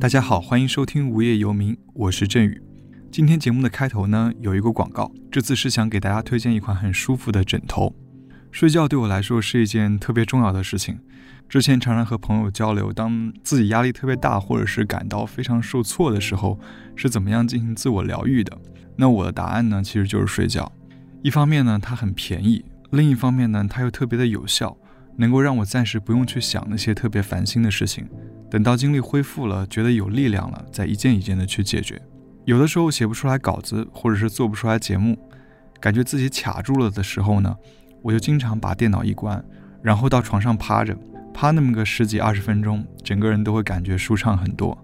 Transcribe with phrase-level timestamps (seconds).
[0.00, 2.60] 大家好，欢迎收听无业游民，我是振宇。
[3.10, 7.94] 今天节目的开头呢，有一个广告，这次是想给大家推荐一款很舒服的枕头。
[8.50, 10.98] 睡觉对我来说是一件特别重要的事情。
[11.48, 16.58] 之前常常和朋友交流，当自己压力特别大，或者是感到非常受挫的时候，
[16.96, 18.58] 是怎么样进行自我疗愈的？
[18.96, 20.72] 那我的答案呢，其实就是睡觉。
[21.22, 24.76] 一方面呢，它很便宜；另一方面呢，它又特别的有效，
[25.16, 28.08] 能够让我暂时不用去想那些特别烦心的事情。
[28.50, 32.00] 等到精力恢复了，觉得有力量了，再一件一件的去解决。
[32.44, 35.18] 有的时候写不出来稿子，或者是做不出来节目，
[35.80, 37.56] 感觉自己卡住了的时候呢，
[38.02, 39.42] 我就经常把电脑一关，
[39.82, 40.96] 然后到床上趴着。
[41.32, 44.76] 趴那么个十几二十分钟，整个人都会感觉舒畅很多。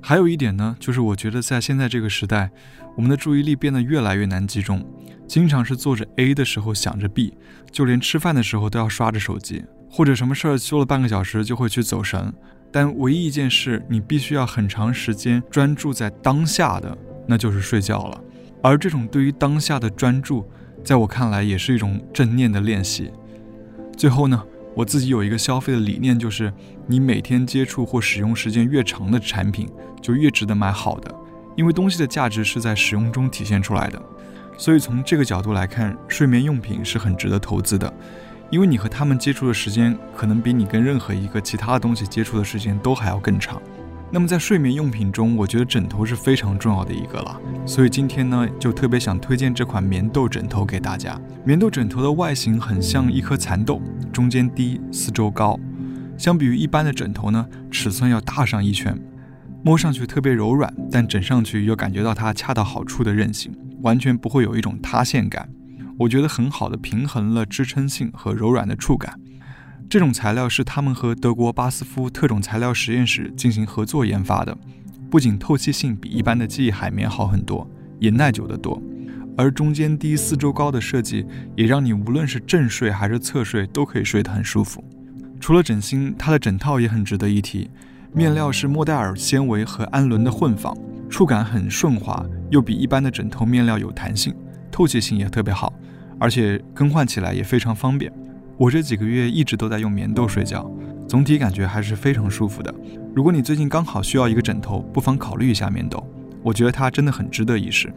[0.00, 2.48] 还有一点呢，就是我觉得在现在这个时代，
[2.98, 4.84] 我们的注意力变得越来越难集中，
[5.28, 7.32] 经常是做着 A 的时候想着 B，
[7.70, 12.34] 就连吃饭的时候都要刷着手机，或者什么事儿说了半个小时就会去走神。
[12.72, 18.20] 但唯一一件事你必须要很长时间专注在当下的，那就是睡觉了。
[18.64, 20.44] 而这种对于当下的专注，
[20.82, 23.12] 在我看来也是一种正念的练习。
[23.96, 24.42] 最后呢？
[24.74, 26.52] 我自己有一个消费的理念，就是
[26.88, 29.68] 你每天接触或使用时间越长的产品，
[30.02, 31.14] 就越值得买好的，
[31.58, 34.00] 因为东西的价值是在使用中体现出来的。
[34.56, 37.92] 所以从这个角度来看，睡眠用品是很值得投资的，
[38.48, 43.60] 因为你和他们接触的时间，可能比你跟任何一个其他的东西接触的时间都还要更长。
[44.08, 47.40] 那么在睡眠用品中，我觉得枕头是非常重要的一个了。
[47.66, 51.20] 所以今天呢，就特别想推荐这款棉豆枕头给大家。
[51.44, 55.58] 棉豆枕头的外形很像一颗蚕豆，中间低，四周高。
[56.16, 58.96] 相比于一般的枕头呢，尺寸要大上一圈。
[59.62, 65.48] 摸上去特别柔软，但枕上去又感觉到它恰到好处的韧性，完全不会有一种塌陷感。
[65.98, 69.18] 我觉得很好的平衡了支撑性和柔软的触感。
[69.90, 74.56] 这种材料是他们和德国巴斯夫特种材料实验室进行合作研发的，
[75.10, 77.68] 不仅透气性比一般的记忆海绵好很多，
[77.98, 78.80] 也耐久得多。
[79.36, 81.24] 而中间低、四周高的设计，
[81.56, 84.84] 也让你无论是正睡还是侧睡都可以睡得很舒服。
[85.40, 87.70] 除了枕芯，它的枕套也很值得一提，
[88.12, 90.76] 面料是莫代尔纤维和氨纶的混纺，
[91.10, 94.34] 触感很顺滑，又比一般的枕头面料有弹性，
[94.70, 95.72] 透气性也特别好，
[96.18, 98.10] 而且更换起来也非常方便。
[98.56, 100.68] 我这几个月一直都在用棉豆睡觉，
[101.06, 102.74] 总体感觉还是非常舒服的。
[103.14, 106.04] 如果你最近刚好需要一个枕头，不妨考虑一下棉豆，
[106.42, 107.92] 我觉得它真的很值得一试。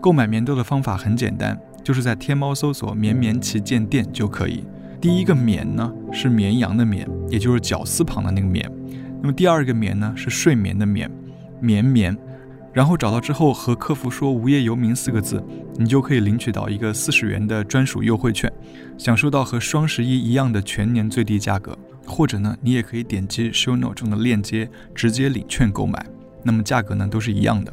[0.00, 4.64] 购买棉豆的方法很简单，就是在天猫搜索“绵绵旗舰店”就可以。
[5.00, 8.70] 第一个“绵”呢是绵羊的“绵”，也就是绞丝旁的那个“绵”。
[9.20, 11.10] 那么第二个“绵”呢是睡眠的“眠”，
[11.60, 12.16] 绵绵。
[12.72, 15.42] 然后找到之后，和客服说“无业游民”四个字，
[15.76, 18.50] 你就可以领取到一个四十元的专属优惠券，
[18.96, 21.76] 享受到和双十一一样的全年最低价格。
[22.06, 26.04] 或者呢，你也可以点击 show note 中的链接，直接领券购买，
[26.42, 27.72] 那么价格呢都是一样的。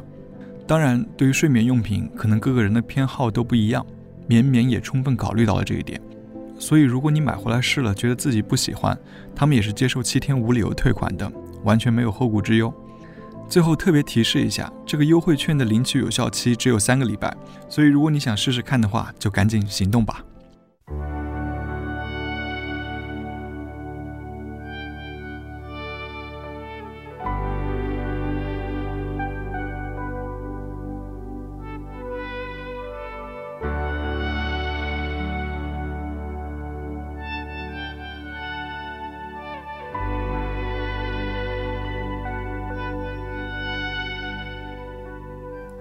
[0.66, 3.84] 当然，对于睡眠用品，可能各个人的偏好都不一样，
[4.26, 6.00] 绵绵也充分考虑到了这一点。
[6.58, 8.98] 所以，如果你买回来试了，觉得自己不喜欢，
[9.34, 11.30] 他们也是接受七天无理由退款的，
[11.64, 12.72] 完全没有后顾之忧。
[13.48, 17.34] 最后特别提示一下，这个优惠券的领取有效期只有三个礼拜，
[17.68, 20.22] 所以如果你想试试看的话，就赶紧行动吧。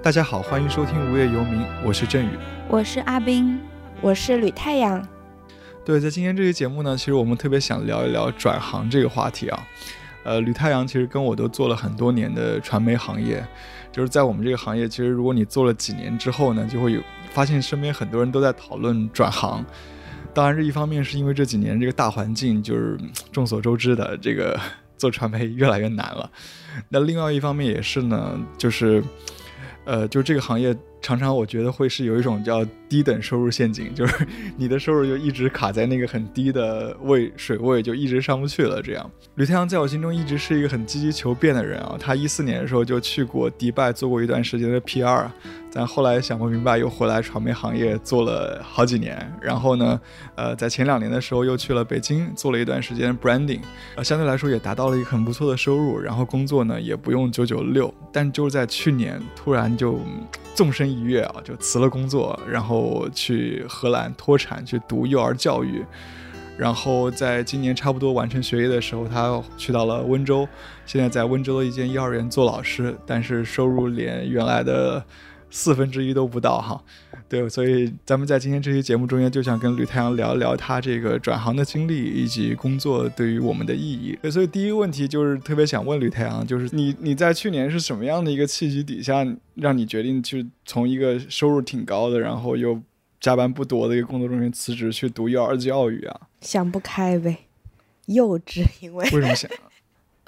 [0.07, 2.29] 大家好，欢迎收听《无业游民》，我是振宇，
[2.69, 3.59] 我是阿斌，
[3.99, 5.05] 我是吕太阳。
[5.83, 9.67] 对，在今天这期节目呢，其实我们特别想聊一聊转行这个话题啊。
[10.23, 13.45] 呃，吕太阳其实跟我都做了很多年的传媒行业，
[13.91, 17.01] 就是在我们这个行业，其实如果你做了几年之后呢，就会有
[17.31, 19.61] 发现身边很多人都在讨论转行。
[20.33, 22.97] 当然，这一方面是因为这几年这个大环境就是
[23.29, 24.57] 众所周知的，这个
[24.95, 26.31] 做传媒越来越难了。
[26.87, 29.03] 那另外一方面也是呢，就是。
[29.87, 34.27] 呃，就这个行业，常常我觉得会是有一种叫低等收入陷阱，就是
[34.57, 38.81] 你的收入就一直卡在那个很低的位水位，就一直上不去了。
[38.81, 41.95] 这样，吕太阳在我心中一直是一个很积极求变的人啊。
[41.99, 45.27] 他一四年的时候就去过迪拜做过一段时间的 PR。
[45.73, 49.31] 但后来想不明白，又回来传媒行业做了好几年。
[49.39, 49.99] 然后呢，
[50.33, 53.59] 呃，在前两年的时候又去了北京做了一段时间 branding，
[53.95, 55.99] 呃，相对来说也达到了一个很不错的收入。
[55.99, 57.93] 然后工作呢也不用九九六。
[58.11, 59.99] 但就是在去年突然就
[60.55, 65.85] 纵身一月啊，就辞了工作，然后去荷兰脱产去读幼儿教育。
[66.57, 70.47] 然后在今年差不多完成学业的时候，他去到了温州，
[70.87, 75.03] 现在在温州的一间幼儿园做老师，但是收入连原来的
[75.49, 76.83] 四分之一都不到哈。
[77.29, 84.17] 对，所以咱们在今天这期节目中间就想跟吕太阳聊一聊他这个转行的经历以及工作对于我们的意义。
[84.29, 92.81] 所以第一个问题就是特别想问吕太阳，就是你你在去年是什么样的一个契机底下，让你决定去从一个收入挺高的，然后又
[93.19, 96.21] 加班不多的一个工作中间辞职去读幼儿教育啊？
[96.39, 97.39] 想不开呗，
[98.05, 99.51] 幼稚，因为为什么想？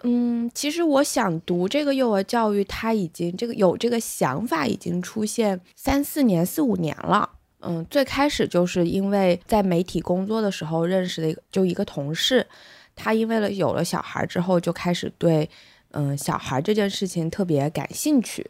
[0.04, 7.30] 嗯，其实我想读这个幼儿教育，他已经这个有这个想法已经出现三四年、四五年了。
[7.62, 12.48] 嗯，最开始就是因为在媒体工作的时候认识的一个就一个同事，
[12.96, 15.50] 他因为了有了小孩之后就开始对
[15.92, 18.50] 嗯小孩这件事情特别感兴趣。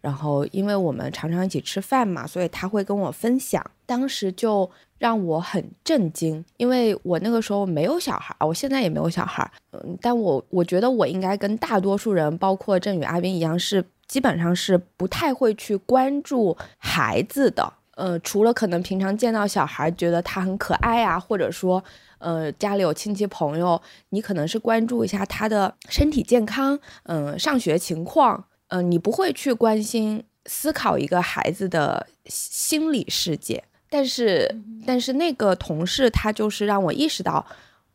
[0.00, 4.70] 然后因为我们常常一起吃饭嘛，所以他会跟我分享，当时就。
[4.98, 21.84] 让我很震惊，因为我那个时候没有小孩，我现在也没有小孩，嗯，但我我觉得我应该跟大多数人，包括郑宇、阿斌一样，是基本上是不太会去关注孩子的，呃，除了可能平常见到小孩觉得他很可爱啊，或者说，
[22.16, 23.78] 呃，家里有亲戚朋友，
[24.08, 33.62] 你可能是关注一下他的身体健康，嗯，上学情况，嗯，你不会去关心思考一个孩子的心理世界。
[33.88, 37.46] 但是，但是那个同事他就是让我意识到，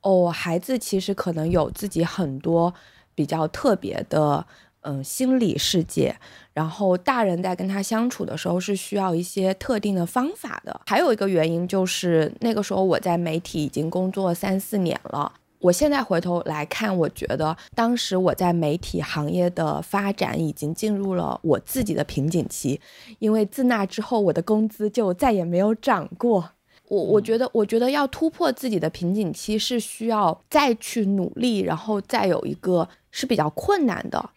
[0.02, 2.74] 哦，孩子其实可能有自己很多
[3.14, 4.46] 比较特别的，
[4.82, 6.16] 嗯，心理世界。
[6.54, 10.82] 然后大人在跟他相处的时候是需要一些特定的方法的。
[10.86, 15.32] 还有一个原因就是那个时候我在媒体已经工作三四年了。
[15.62, 22.82] 我现在回头来看，我觉得当时我在媒体行业的发展已经进入了我自己的瓶颈期，
[23.20, 26.50] 因为自那之后我的工资就再也没有涨过。
[26.88, 34.32] 我我觉得，我觉得要突破自己的瓶颈期是需要再去努力，然后再有一个是比较困难的。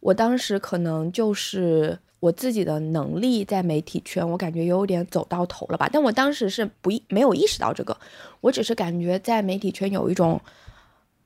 [0.00, 5.90] 我当时可能就是我自己的能力在媒体圈，我感觉有点走到头了吧。
[5.92, 7.94] 但我当时是不没有意识到这个，
[8.40, 10.40] 我只是感觉在媒体圈有一种。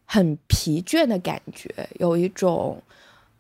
[0.04, 1.68] 很疲倦的感觉，
[1.98, 2.82] 有一种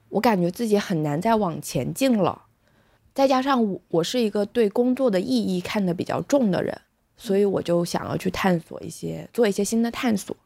[0.08, 2.42] 我感觉自己很难再往前进了。
[3.14, 6.76] 再加上我我是一个对工作的意义看得比较重的人，
[7.16, 10.36] 所以我就想要去探索一些，做一些新的探索。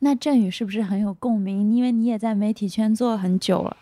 [0.00, 1.72] 那振宇是不是很有共鸣？
[1.74, 3.76] 因为你也在媒体圈做很久了。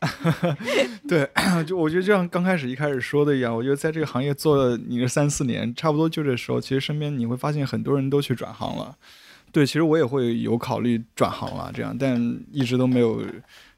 [1.08, 1.28] 对，
[1.66, 8.96] 就我觉得就像刚开始一开始说的一样，我觉得在这个行业做了你这三四年，差不多就这时候，其实身边你会发现很多人都去转行了。
[9.52, 12.20] 对，其实我也会有考虑转行了，这样，但
[12.52, 13.24] 一直都没有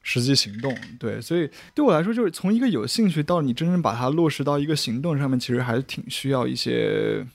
[0.03, 0.75] 实际行动。
[0.99, 7.25] 对，所以对我来说，就是从一个有兴趣到你真正把它落实到一个行动上面，其实还是挺需要一些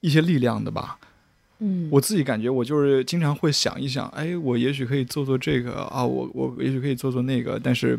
[0.00, 0.98] 一些力量的吧。
[1.58, 7.98] 嗯，我自己感觉，我就是经常会想一想，哎，我也许可以做做这个啊，我我也许可以做做那个，但是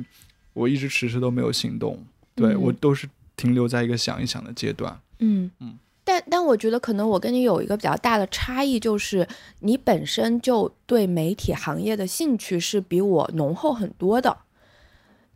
[0.53, 2.03] 我一直迟迟都没有行动。
[2.33, 4.99] 对我都是停留在一个想一想的阶段。
[5.19, 5.77] 嗯嗯。
[6.03, 9.27] 但但我觉得可能我跟你有一个比较大的差异，就是
[9.59, 14.35] 你本身就对媒体行业的兴趣是比我浓厚很多的，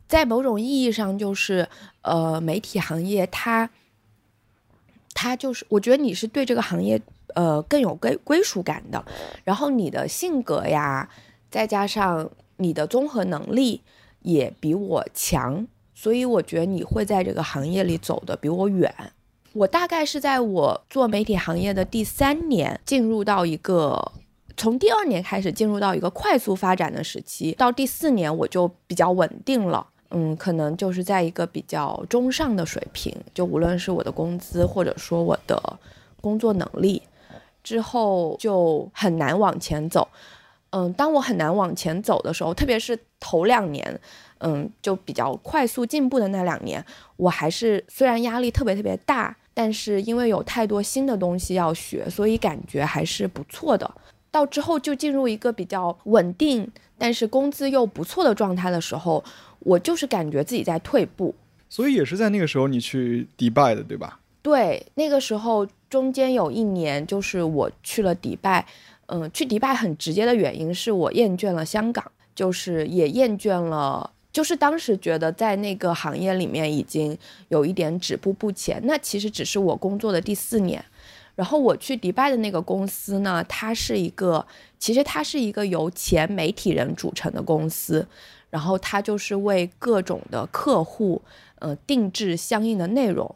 [0.08, 1.68] 在某种意义上，就是
[2.02, 3.70] 呃，媒体行业它
[5.14, 7.00] 它就是我觉得你是对这个行业
[7.36, 9.06] 呃更有归归属感的，
[9.44, 11.08] 然后你的性格呀，
[11.52, 13.82] 再加上你的综合能力
[14.24, 18.94] 也比我强，所以我觉得你会在这个行业里走的比我远。
[19.56, 24.12] 我大概是在我做媒体行业的第三年，进入到一个
[24.58, 35.80] 从第二年开始进入到一个快速发展的时期，到第四年我就比较稳定了，嗯，可能就是在一个比较中上的水平，就无论是我的工资或者说我的
[36.20, 37.02] 工作能力，
[37.64, 40.06] 之后就很难往前走，
[40.72, 43.98] 嗯，当我很难往前走的时候，特别是头两年。
[44.40, 46.86] 嗯，就比较快速进步的那两年，
[47.16, 53.90] 我还是虽然压力特别特别大，但是因为有太多新的东西要学，所以感觉还是不错的。
[54.30, 59.24] 到之后就进入一个比较稳定，但是工资又不错的状态的时候，
[59.60, 61.34] 我就是感觉自己在退步。
[61.70, 64.20] 所以也是在那个时候你去迪拜的，对吧？
[64.42, 68.66] 对，那个时候中间有一年就是我去了迪拜。
[69.08, 74.12] 嗯，去迪拜很直接的原因是我厌倦了香港，就是也厌倦了。
[74.36, 80.84] 就是当时觉得在那个行业里面已经有一点止步不前，那其实只是我工作的第四年，
[81.36, 84.46] 然后我去迪拜的那个公司呢，它是一个，
[84.78, 88.06] 其实它是一个由前媒体人组成的公司，
[88.50, 91.22] 然后它就是为各种的客户，
[91.60, 93.34] 呃，定制相应的内容，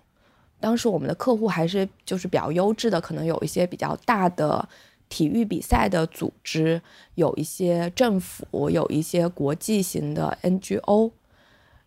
[0.60, 4.68] 当时我们的客户还是就是比较优质的，可能有一些比较大的
[5.10, 6.82] 体育比赛的组织，
[7.16, 11.12] 有一些政府，有一些国际型的 NGO。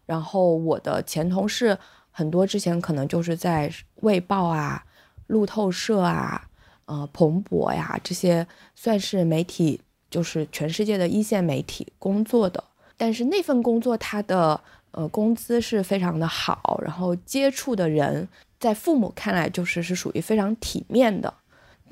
[0.04, 1.78] 然后我的前同事
[2.10, 4.84] 很多之前可能就是在《卫报》啊、
[5.28, 6.48] 路透社啊、
[6.86, 12.62] 呃彭博呀这些算是媒体，就是全世界的一线媒体工作的。
[12.96, 14.60] 但是那份工作它的
[14.90, 21.32] 呃工资是非常的好，然后接触的人在父母看来就是是属于非常体面的。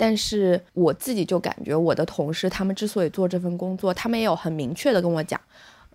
[0.01, 5.39] 但是我自己就感觉我的同事他们之所以做这份工作，他们也有很明确的跟我讲。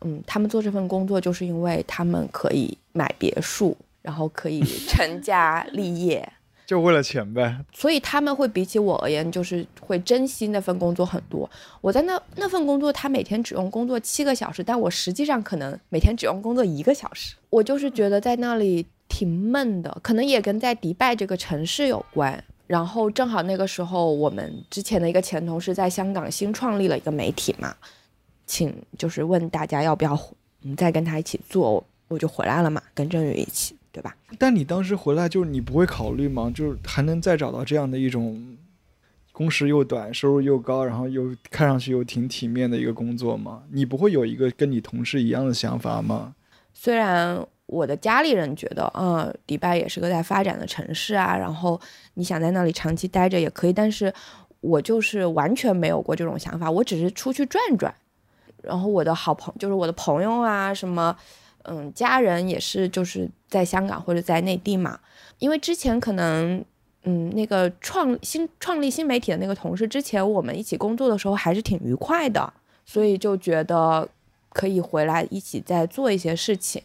[0.02, 6.32] 嗯，他们做这份工作就是因为他们可以买别墅，然后可以 成家立业，
[6.64, 7.58] 就为了钱呗。
[7.72, 11.50] 所以他们会比起我而言，就是会珍惜那份工作很多。
[11.80, 17.34] 我在那那份工作，他每天只用工作七个小时，但我实际上可能每天只用工作一个小时。
[17.50, 22.44] 我就是觉得在那里挺闷的，可能也跟在迪拜这个城市有关。
[22.66, 27.74] 然后正好那个时候，我们之前的一个前同事在香港新创立了一个媒体嘛。
[28.48, 30.16] 请就是问大家要不要
[30.62, 34.16] 嗯再跟他一起做，我就回来了嘛，跟郑宇一起，对吧？
[34.38, 36.48] 但你当时回来，就是你不会考虑吗？
[36.54, 38.56] 就是还能再找到这样的一种
[39.32, 43.64] 工时又短、收入又高，然后又看上去又挺体面的一个工作吗？
[43.72, 46.36] 你不会有一个跟你同事一样的想法吗？
[46.72, 51.80] 虽然我的家里人觉得，嗯，迪拜也是个在发展的城市啊，然后
[52.14, 54.12] 你想在那里长期待着也可以，但是
[54.60, 57.92] 我就是完全没有过这种想法，我只是出去转转。
[58.62, 61.16] 然后我的好朋就是我的朋友啊，什么，
[61.64, 64.98] 嗯，家人也是，就是在香港或者在内地嘛。
[65.38, 66.64] 因为之前可能，
[67.04, 72.52] 嗯，那个创新创立新媒体的那个同事，之前我们一起工作的时候还是挺愉快的，
[72.84, 74.08] 所以就觉得
[74.50, 76.82] 可以回来一起再做一些事情。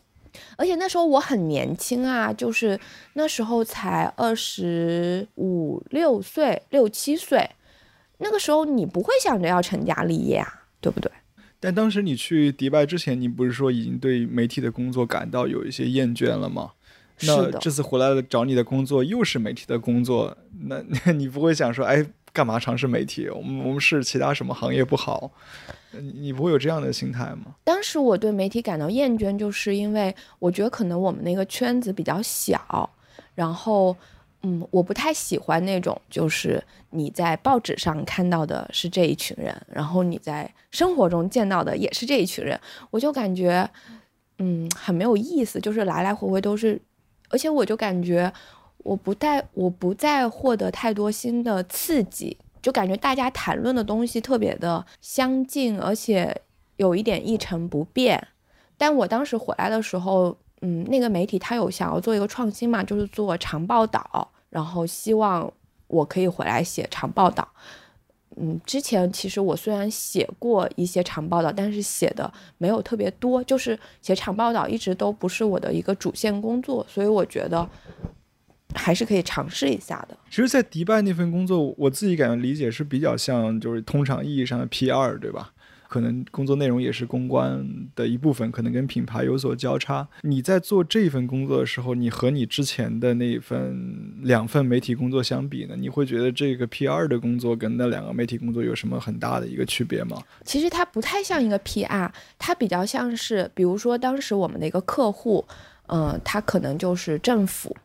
[0.58, 2.80] 而且那时候我很年轻啊，就是
[3.14, 7.50] 那时候才二十五六岁、六七岁，
[8.20, 11.12] 那个时候你不会想着要成家立业啊，对不对？
[11.60, 16.72] 但当时你去迪拜之前，你不是说已经对媒体的工作感到有一些厌倦了吗？
[17.24, 20.36] 那这次回来了找你的工作又是媒体的工作，
[20.66, 20.82] 那
[21.14, 23.30] 你不会想说，哎，干嘛尝试媒体？
[23.30, 25.32] 我们我们是其他什么行业不好？
[25.92, 27.56] 你你不会有这样的心态吗？
[27.64, 32.90] 当时我对媒体感到厌倦，就是因为我觉得可能我们那个圈子比较小，
[33.36, 33.96] 然后。
[34.44, 36.60] 嗯，我不太喜欢那种，就是
[36.90, 42.60] 你在报纸上看到的是这一群人，然后你在生活中见到的也是这一群人，
[42.90, 43.70] 我就感觉，
[44.40, 46.82] 嗯，很没有意思，就是来来回回都是，
[47.30, 48.34] 而且我就感觉
[48.84, 56.42] 我不带，我不再获得太多新的刺激，就感觉大家谈论的东西特别的相近，而且
[56.78, 58.28] 有一点一成不变。
[58.78, 60.38] 但我当时回来的时候。
[60.64, 65.52] 嗯，那个媒体他有想要做一个创新嘛，就是做长报道，然后希望
[65.88, 67.48] 我可以回来写长报道。
[68.36, 77.68] 嗯，之前其实我虽然写过一些长报道，但是写的没有特别多，就是写长报道一直都不是我的一个主线工作，所以我觉得
[78.76, 80.18] 还是可以尝试一下的。
[80.30, 85.52] 其实，在迪拜那份工作，我自己感觉理解是比较像就是通常意义上的 PR，对吧？
[85.90, 90.08] 可能工作内容也是公关的一部分，可能跟品牌有所交叉。
[90.22, 95.76] 你在做这份工作的时候，你和你之前的那份两份媒体工作相比呢？
[95.78, 100.18] 你会觉得这个 PR 的工作跟那两个媒体工作有什么很大的一个区别吗？
[100.46, 102.10] 其实它不太像一个 PR，
[102.40, 105.46] 它比较像是，比如说当时我们的一个客户，
[105.88, 107.76] 嗯，他可能就是政府，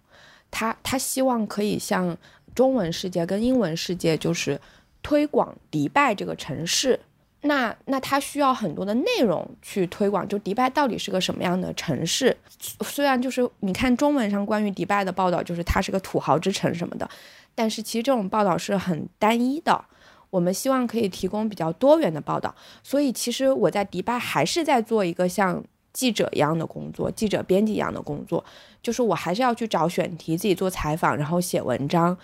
[0.58, 2.16] 他他希望可以向
[2.54, 4.58] 中文世界跟英文世界就是
[5.02, 6.98] 推广迪拜这个城市。
[7.42, 12.34] 那那他需要很多的内容去推广，就迪拜到底是个什么样的城市？
[12.80, 17.06] 虽然就是你看中文上关于迪拜的报道，就是它是个土豪之城什么的，
[17.54, 19.84] 但是其实这种报道是很单一的。
[20.30, 25.62] 我们希望可以提供比较多元的报道，所以其实我在迪拜还是在做一个像
[25.96, 28.44] 记者一样的工作，记者编辑一样的工作，
[28.82, 32.14] 就是我还是要去找选题，自己做采访，然后写文章。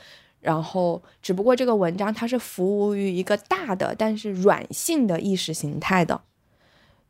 [0.43, 6.21] 然后，只不过这个文章它是服务于一个大的，但是软性的意识形态的，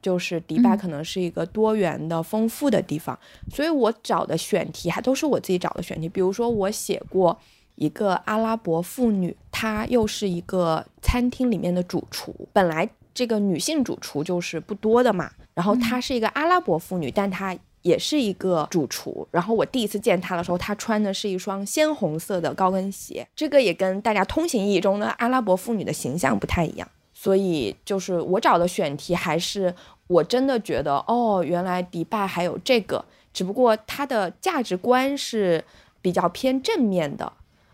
[0.03, 3.19] 就是迪拜可能是一个多元的、丰富的地方，
[3.51, 6.07] 所以我找的选题还都是我自己找的选题。
[6.11, 7.39] 比如说，我写过
[7.77, 17.57] 一个阿拉伯妇女，她又是一个餐厅里面的主厨，本来这个女性主厨就是不多的嘛，然后她是一个阿拉伯妇女，但她。
[17.83, 29.75] 也是一个主厨，然后我第一次见她的时候，她穿的是一双鲜红色的高跟鞋，这个也跟大家通行意义中的阿拉伯妇女的形象不太一样，所以就是我找的选题还是
[30.07, 35.65] 我真的觉得哦，原来迪拜还有这个，只不过它的价值观是，
[36.01, 37.33] 比较偏正面的。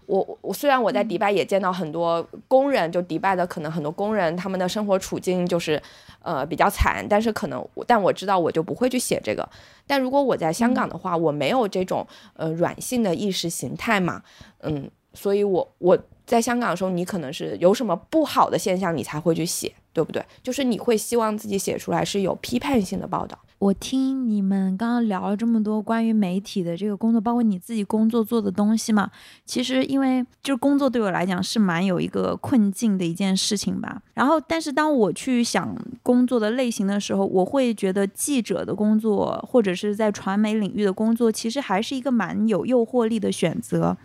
[0.09, 5.81] 我我虽然我在迪拜也见到很多工人，就迪拜的可能很多工人他们的生活处境就是
[6.23, 9.47] 呃比较惨，但是可能但我知道我就不会去写这个。
[9.87, 14.23] 但如果我在香港的话，我没有这种呃软性的意识形态嘛，
[14.61, 20.25] 嗯，所以我我在香港的时候，你可能是有什么不好的现象，你才会去写，对不对？
[20.43, 23.39] 就是你会希望自己写出来是有批判性的报道。
[23.59, 29.11] 我听你们刚刚聊了这么多关于媒体的这个工作，包括你自己工作做的东西嘛。
[29.45, 34.01] 其实因为就是工作对我来讲是蛮有一个困境的一件事情吧。
[34.15, 43.97] 然后，但是当我去想工作的类型的时候，我会觉得记者的工作或者是在传媒领域的工作，其实还是一个蛮有诱惑力的选择。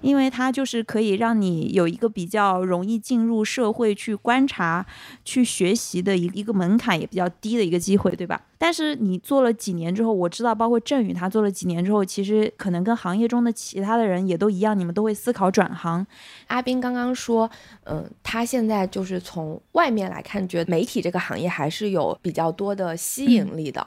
[0.00, 4.84] 因为它就是可以让你有一个比较容易进入社会去观察、
[5.24, 8.40] 去学习的一一个门槛也比较低的一个机会，对吧？
[8.60, 16.04] 但是你做了几年之后，我知道，包括振宇他做了几年之后，其实可能跟行业中的其他的人也都一样，你们都会思考转行。
[16.48, 17.48] 阿斌刚刚说，
[17.84, 23.86] 嗯，他现在就是从外面来看，觉得媒体这个行业还是有比较多的吸引力的。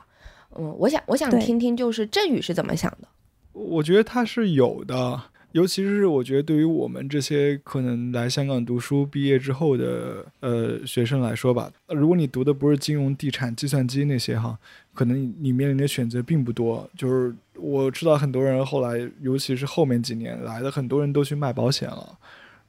[0.57, 3.07] 嗯，我想我想听听，就是振宇是怎么想的？
[3.51, 5.21] 我觉得他是有的。
[5.53, 14.57] 尤其是我觉得，对于我们这些可能来香港读书毕业之后的呃学生来说吧，如果你读的不是金融、地产、计算机那些哈，
[14.93, 16.89] 可能你面临的选择并不多。
[16.97, 22.17] 就是我知道很多人后来，尤其是后面几年来的很多人都去卖保险了，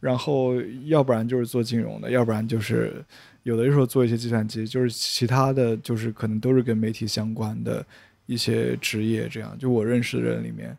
[0.01, 0.55] 然后
[0.87, 3.05] 要不然就是做金融的，要不然就是
[3.45, 7.87] 有的时候做一些计算机，就是其他的就是可能都是跟媒体相关的
[8.27, 9.29] 一些职业。
[9.29, 10.77] 这样，就我认识的人里面。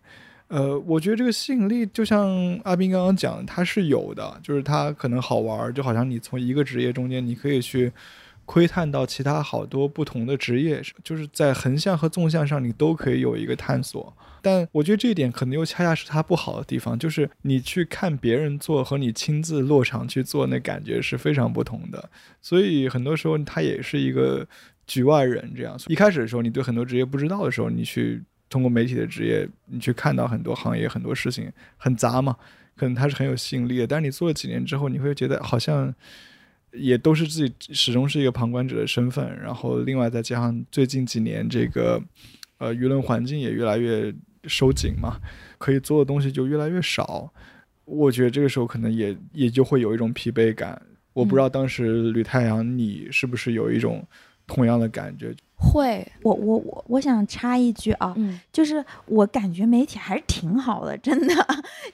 [0.54, 2.30] 呃，我觉得这个吸引力就像
[2.64, 7.92] 阿斌刚刚讲，它是有的，就是它可能好玩儿，就好像你从一个职业中间，你可以去
[8.46, 14.16] 窥探到其他好多不同的职业，就是在横向和纵向上你都可以有一个探索。
[14.44, 22.08] 但我觉得这一点可能又恰恰是它不好的地方，就是你去看别人做和你亲自落场去做，那感觉是非常不同的。
[22.44, 24.48] 所以很多时候它也是一个
[24.86, 25.76] 局外人这样。
[25.88, 28.22] 一开始的时候，你对很多职业不知道的时候，你去。
[28.54, 32.38] 通过媒体的职业，你去看到很多行业、很多事情很杂嘛，
[32.76, 33.88] 可能它是很有吸引力的。
[33.88, 35.92] 但是你做了几年之后，你会觉得好像
[36.72, 39.36] 也都是自己始终是一个旁观者的身份。
[39.42, 42.00] 然后另外再加上最近几年这个
[42.60, 44.14] 呃舆论环境也越来越
[44.44, 45.20] 收紧嘛，
[45.58, 47.34] 可以做的东西就越来越少。
[47.86, 50.80] 我觉得这个时候可能也也就会有一种疲惫感。
[51.14, 54.08] 我不知道当时吕太阳你是不是有一种
[54.46, 55.34] 同样的感觉。
[55.64, 58.14] 会，我我我我想插一句啊，
[58.52, 61.34] 就是我感觉媒体还是挺好的，真的。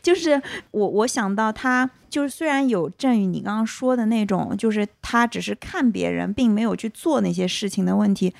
[0.01, 8.34] 就是我我想到他，就是虽然有振宇你刚刚说的那种，就是他只是看别人，并没有去做那些事情的问题。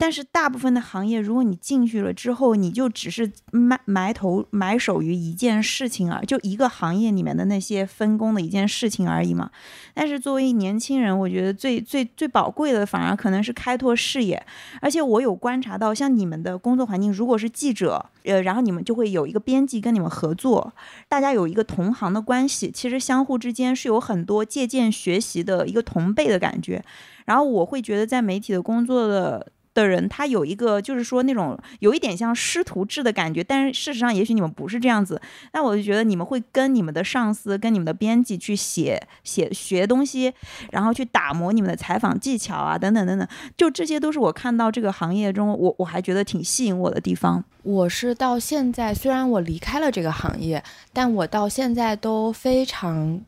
[0.00, 9.50] 但是大部分的行业，如果你进去了之后，你就只是埋埋头埋首于一件事情啊，就一个行业里面的那些分工的一件事情而已嘛。
[9.94, 14.40] 但是作为年轻人，我觉得最最最宝贵的，反而可能是开拓视野。
[14.80, 20.72] 而且我有观察到，像你们的工作环境，如果是记者，呃，然后你们就会有一个编辑跟你们合作，
[21.08, 26.84] 大家有一个同行的关系，其实相互之间是有很多借鉴学习的一个同辈的感觉。
[27.24, 29.48] 然后我会觉得，在媒体的工作的。
[29.78, 35.20] 的人，他有一个就是说那种有一点像师徒制的感觉，但是事实上也许你们不是这样子。
[35.52, 40.32] 那我就觉得你们会跟你们的上司、跟你们的编辑去写写学东西，
[40.72, 43.28] 然后去打磨你们的采访技巧啊，等等等等。
[43.56, 47.44] 就这些都是我看到这个行业中，我我还觉得挺吸引我的地方。
[47.62, 50.62] 我是到现在，虽然我离开了这个行业，
[50.92, 53.20] 但我到现在都非常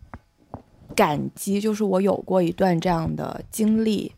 [0.97, 4.13] 感激，就是我有过一段这样的经历。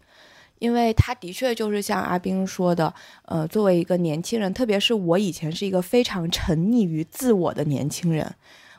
[0.63, 2.95] 因为他的确就是像阿斌说的，
[3.25, 8.33] 呃，作为一个年轻人，特别是我以前是一个非常沉溺于自我的年轻人，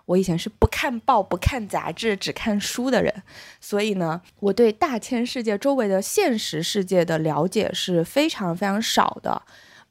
[0.06, 3.13] 我以前是不看报、不看杂志、只看书的人，
[3.60, 9.41] 所以呢，我对大千世界周围的现实世界的了解是非常非常少的。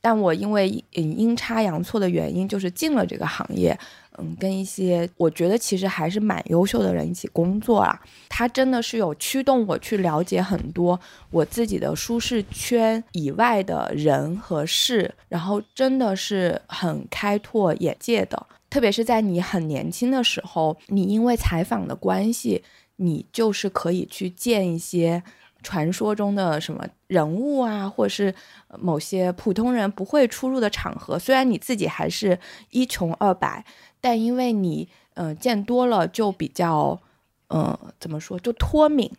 [0.01, 3.79] 但我因为阴差阳错的原因，就是进了这个行业。
[4.19, 7.99] 嗯，跟一些我觉得其实还是蛮优秀的人一起工作啦，
[8.29, 18.47] 他真的是有驱动我去了解很多我自己的舒适圈以外的人和事，然后真的是很开拓眼界的。
[18.69, 22.63] 特别是在你很年轻的时候，你因为采访的关系，
[22.97, 25.23] 你就是可以去见一些
[25.63, 28.35] 传说中的什么人物啊，或者是
[28.79, 31.19] 某些普通人不会出入的场合。
[31.19, 32.39] 虽然你自己还是
[32.71, 33.65] 一穷二白。
[34.03, 37.01] 但因为你，嗯，见多了就比较，
[37.49, 39.11] 嗯，怎么说，就脱敏。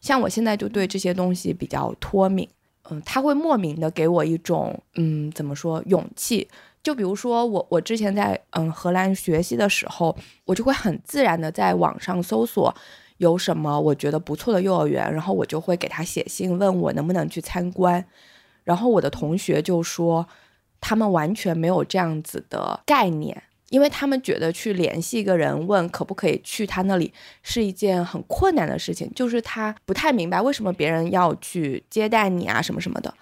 [0.00, 2.46] 像我现在就对这些东西比较脱敏，
[2.90, 6.48] 嗯，他会莫名的给我一种，嗯，怎么说，勇气
[6.82, 12.74] 就比如说我我之前在嗯荷兰学习的时候，我就会很自然的在网上搜索
[13.18, 18.04] 有什么我觉得不错的幼儿园，然后我就会给他写信问我能不能去参观。
[18.64, 20.26] 然后我的同学就说，
[20.80, 23.40] 他们完全没有这样子的概念，
[23.72, 27.10] 因为他们觉得去联系一个人问可不可以去他那里
[27.42, 33.12] 是一件很困难的事情，就是他不太明白为什么别人要去接待你啊什么什么的。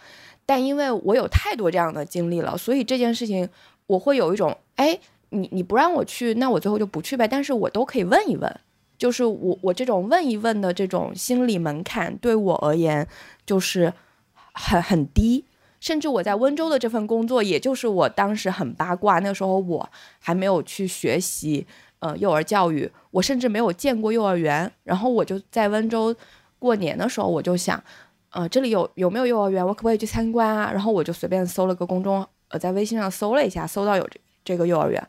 [0.44, 3.48] 但因为我有太多这样的经历了，所以这件事情
[3.86, 7.28] 我会有一种，哎，你你不让我去，那我最后就不去呗。
[7.28, 8.60] 但是我都可以问一问，
[8.98, 13.06] 就是我我这种问一问的这种心理门槛对我而言
[13.46, 13.92] 就是
[14.52, 15.44] 很很低。
[15.80, 19.88] 甚至我在温州的这份工作，也就是我当时很八卦，那时候我
[20.20, 21.66] 还没有去学习
[21.98, 24.70] 呃幼儿教育，我甚至没有见过幼儿园。
[24.84, 26.14] 然后我就在温州
[26.58, 27.82] 过年的时候，我就想。
[28.32, 29.66] 呃，这里有有没有幼儿园？
[29.66, 30.70] 我可不可以去参观啊？
[30.70, 35.04] 然后我就随便搜了个公众，呃，在微信上搜了一下，搜到有这这个幼儿园，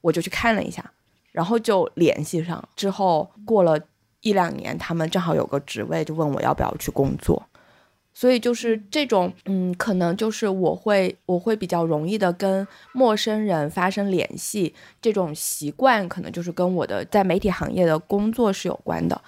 [0.00, 0.82] 我就去看了一下，
[1.32, 2.66] 然后就联系上。
[2.74, 3.78] 之后过了
[4.22, 7.42] 一两年，他们正好有个职位，就问我要不要去工作。
[8.14, 19.20] 所以就是这种，嗯，可能就是我会我会比较容易的跟陌生人发生联系，这种习惯可能就是跟我的在媒体行业的工作是有关的。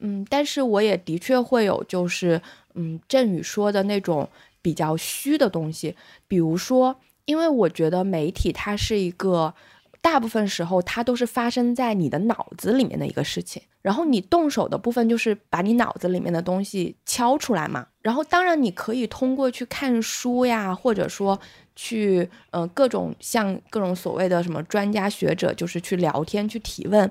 [0.00, 2.40] 嗯，但是我也的确会有就是。
[2.80, 4.28] 嗯，振宇说的那种
[4.62, 5.96] 比较虚的东西，
[6.28, 9.52] 比如说，因为我觉得媒体它是一个
[10.00, 17.84] 大部分时候它都是发生在你的脑子里面的一个事情，然后你动手的部分就是把你脑子里面的东西敲出来嘛。
[18.08, 21.38] 然后当然你可以通过去看书呀，或者说
[21.76, 27.10] 去嗯各种像各种所谓的什么专家学者，就是去聊天去提问，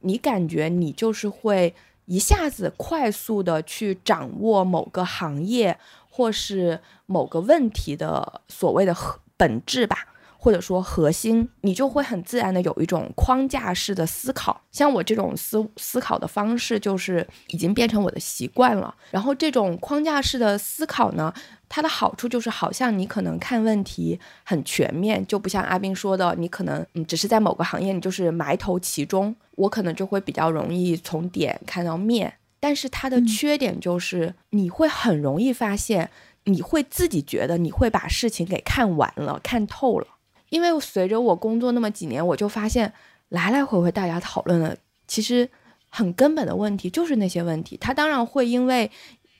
[0.00, 1.74] 你感觉你就是会。
[2.10, 8.96] 一下子快速的去掌握某个行业或是某个问题的所谓的
[9.36, 10.06] 本质吧，
[10.40, 14.62] 或者说核心，你就会很自然的有一种框架式的思考。
[14.70, 18.94] 像我这种思思考的方式，就是已经变成我的习惯了。
[19.10, 21.34] 然后这种框架式的思考呢？
[21.70, 29.36] 它的好处就是，好像你可能看问题很全面，就不像阿斌说的，你可能嗯只是在某个行业，你就是埋头其中。
[29.56, 36.08] 我可能就会比较容易从点看到面，但是它的缺点就是，你会很容易发现，
[36.44, 40.06] 你会自己觉得你会把事情给看完了、看透了。
[40.50, 42.92] 因为随着我工作那么几年，我就发现
[43.28, 45.48] 来来回回大家讨论的，其实
[45.88, 47.76] 很根本的问题就是那些问题。
[47.80, 48.90] 它当然会因为。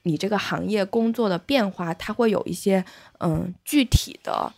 [0.05, 2.83] 你这个行业工作的变化，它会有一些
[3.19, 4.51] 嗯具体的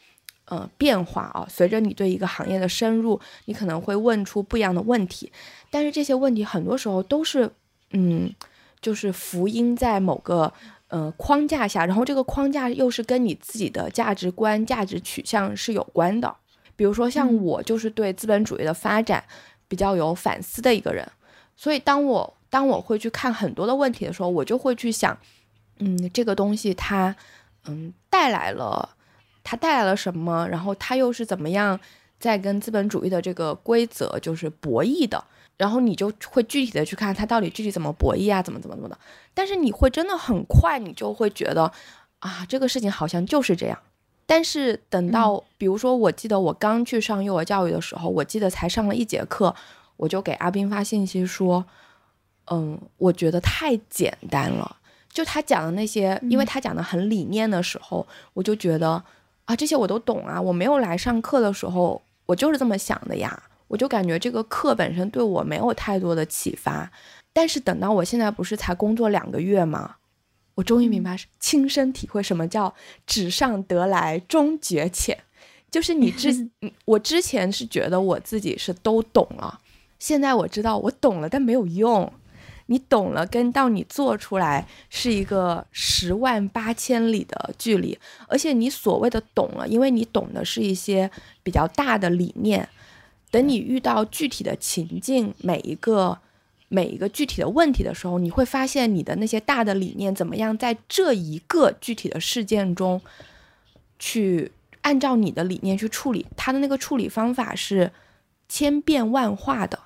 [0.45, 1.45] 呃变化啊。
[1.49, 5.33] 随着你对一个行业的深入，你可能会问出不一样的问题。
[5.69, 7.51] 但是这些问题很多时候都是
[7.91, 8.33] 嗯，
[8.81, 10.53] 就是福音在某个
[10.90, 16.33] 呃框架下，然后这个框架又是跟你自己的价值观、价值取向是有关的。
[16.76, 19.24] 比如说像我就是对资本主义的发展
[19.66, 21.11] 比较有反思的一个人，
[21.57, 25.16] 所以当我当我会去看很多的问题的时候，我就会去想。
[25.83, 27.16] 嗯，这个东西它，
[27.64, 28.87] 嗯，带来了，
[29.42, 30.46] 它带来了什么？
[30.48, 31.81] 然后它又是怎么样
[32.20, 35.24] 在跟资本主义的这个规则就是博弈的？
[35.56, 38.96] 然后你就会具体的去看它到底具体怎么博弈啊，怎么怎么怎么的。
[39.35, 41.72] 但是你会真的很快，你就会觉得
[42.20, 43.78] 啊，这个事情好像就是这样。
[44.26, 49.54] 但是等到，比如说，我记得我刚去上幼儿教育的时候，我记得才上了一节课，
[49.96, 51.64] 我就给阿斌发信息说，
[52.46, 54.76] 嗯，我觉得太简单了。
[55.12, 59.02] 就他讲的那些，因为他讲的很理念的时候，我就觉得
[59.46, 60.40] 啊，这些我都懂啊。
[60.40, 62.00] 我没有来上课的时候，
[62.31, 63.43] 我就是这么想的呀。
[63.66, 66.90] 我就感觉这个课本身对我没有太多的启发。
[67.33, 69.97] 但是等到我现在不是才工作两个月吗？
[70.57, 72.75] 我终于明白，亲身体会什么叫
[73.07, 75.16] 纸上得来终觉浅。
[75.71, 76.51] 就是你之，
[76.85, 79.61] 我之前是觉得我自己是都懂了，
[80.01, 82.12] 现在我知道我懂了，但没有用。
[82.70, 91.11] 你懂了，跟到你做出来是一个十万八千里的距离，而且你所谓的懂了，因为你懂的是一些
[91.42, 92.68] 比较大的理念。
[93.33, 96.16] 等你遇到具体的情境，每一个
[96.68, 103.02] 每一个具体的问题的时候，你会发现你的那些大的理念怎么样在这一个具体的事件中，
[103.98, 104.52] 去
[104.83, 107.90] 按照你的理念去处理，它的那个处理方法是
[108.48, 109.80] 千变万化的。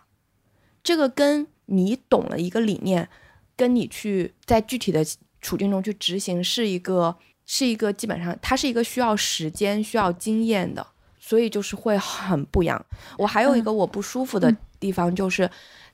[0.82, 1.46] 这个跟。
[1.66, 3.09] 你懂了一个理念，
[3.57, 5.05] 跟你去在具体的
[5.40, 7.14] 处境中去执行，是一个
[7.46, 10.87] 是一个基本上它是一个需要时间、需要经验的，
[11.18, 12.85] 所以就是会很不一样。
[13.18, 15.50] 我还有一个我不舒服的地方，就是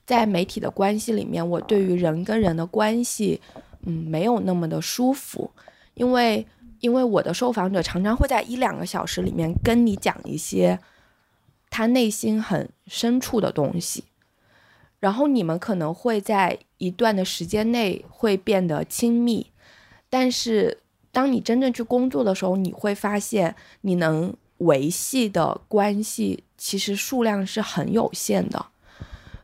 [0.07, 3.41] 在媒体的关系里面，我对于人跟人的关系，
[3.83, 5.51] 嗯，没有那么的舒服，
[5.95, 6.47] 因为
[6.81, 10.79] 因为我的受访者常常会在一两个小时里面跟你讲一些
[11.69, 14.03] 他内心很深处的东西，
[15.01, 19.51] 然后你们可能会在一段的时间内会变得亲密，
[20.09, 20.79] 但是
[21.11, 28.67] 当你真正去工作的时候，你会发现你能维系的关系其实数量是很有限的。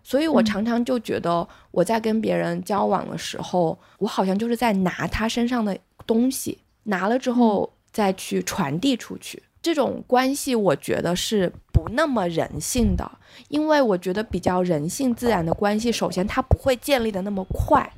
[0.04, 9.42] 所以我常常就觉得我在跟别人交往的时候，我好像就是在拿他身上的东西，拿了之后再去传递出去。
[9.66, 13.10] 这种关系我觉得是不那么人性的，
[13.48, 17.92] 因为我觉得比较人性自然的关系，首先它不会建立的那么快。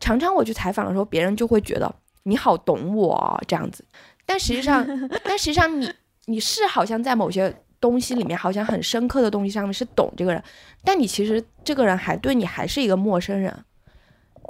[0.00, 3.84] 常常我去采访的时候，别人就会觉得你好懂我这样子，
[4.26, 4.84] 但实际上，
[5.22, 5.92] 但实际上你
[6.24, 7.54] 你是好像在某些。
[7.78, 10.42] 东西里面好像很深刻的东西上面是懂这个人，
[10.82, 13.54] 但你其实这个人还对你还是一个陌生人，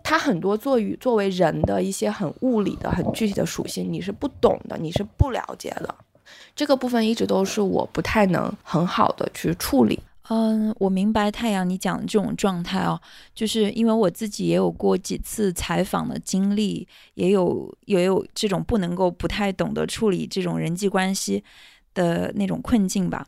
[0.05, 5.92] 他很多作于作为人的一些很物理的、很具体的属性你是不懂的，你是不了解的，
[6.57, 10.01] 这个部分一直都是我不太能很好的去处理。
[10.29, 13.01] 嗯，我明白太阳你讲的这种状态哦，
[13.33, 21.45] 就是因为我自己也有过几次采访的经历，也有也有这种不能够不太懂得处理这种人际关系。
[21.95, 23.27] 的那种困境吧，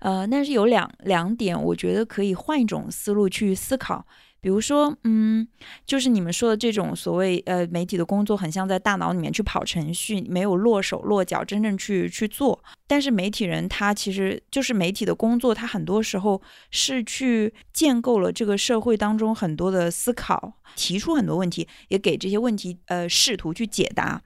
[0.00, 4.04] 呃，但是有两两点，我觉得可以换一种思路去思考。
[4.40, 5.46] 比如说，嗯，
[5.84, 12.62] 就是你们说的这种所谓呃媒体的工作，很像在大脑里面去跑程序，没有落手落脚，真正去去做。
[12.86, 24.22] 但是媒体人他其实就是媒体的工作，他很多时候是去建构了这个社会当中很多的思考，提出很多问题，也给这些问题呃试图去解答。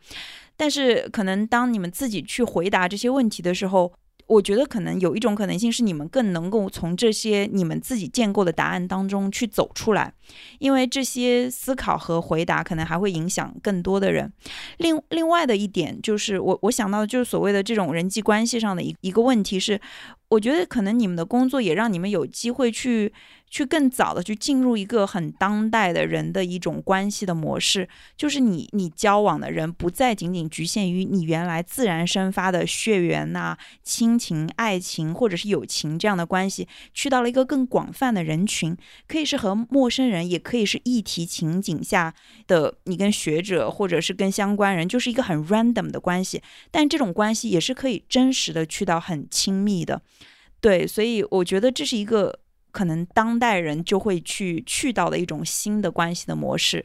[0.54, 3.92] 但是，可能当你们自己去回答这些问题的时候，
[4.32, 10.14] 我觉得可能有一种可能性是，你们更能够从这些你们自己建构的答案当中去走出来，
[10.58, 14.32] 因为这些思考和回答可能还会影响更多的人。
[14.78, 19.78] 另另外的一点就是，我我想到的就是所谓的这种人际关系上的一一个问题是，
[20.28, 23.12] 我觉得可能你们的工作也让你们有机会去。
[23.52, 27.86] 去更早的去进入一个很当代的人的一种关系的模式，
[28.16, 38.74] 就是你你交往的人不再仅仅局限于你原来自然生发的血缘呐、亲情、爱情或者是友情这样的关系，去到了一个更广泛的人群，
[39.06, 42.14] 可以是和陌生人，也可以是议题情景下
[42.46, 50.00] 的你跟学者或者是跟相关人，就是一个很 random 的关系，但这种关系也是可以真实的去到很亲密的，
[50.62, 52.38] 对，所以我觉得这是一个。
[52.72, 56.84] 可能当代人就会去去到的一种新的关系的模式，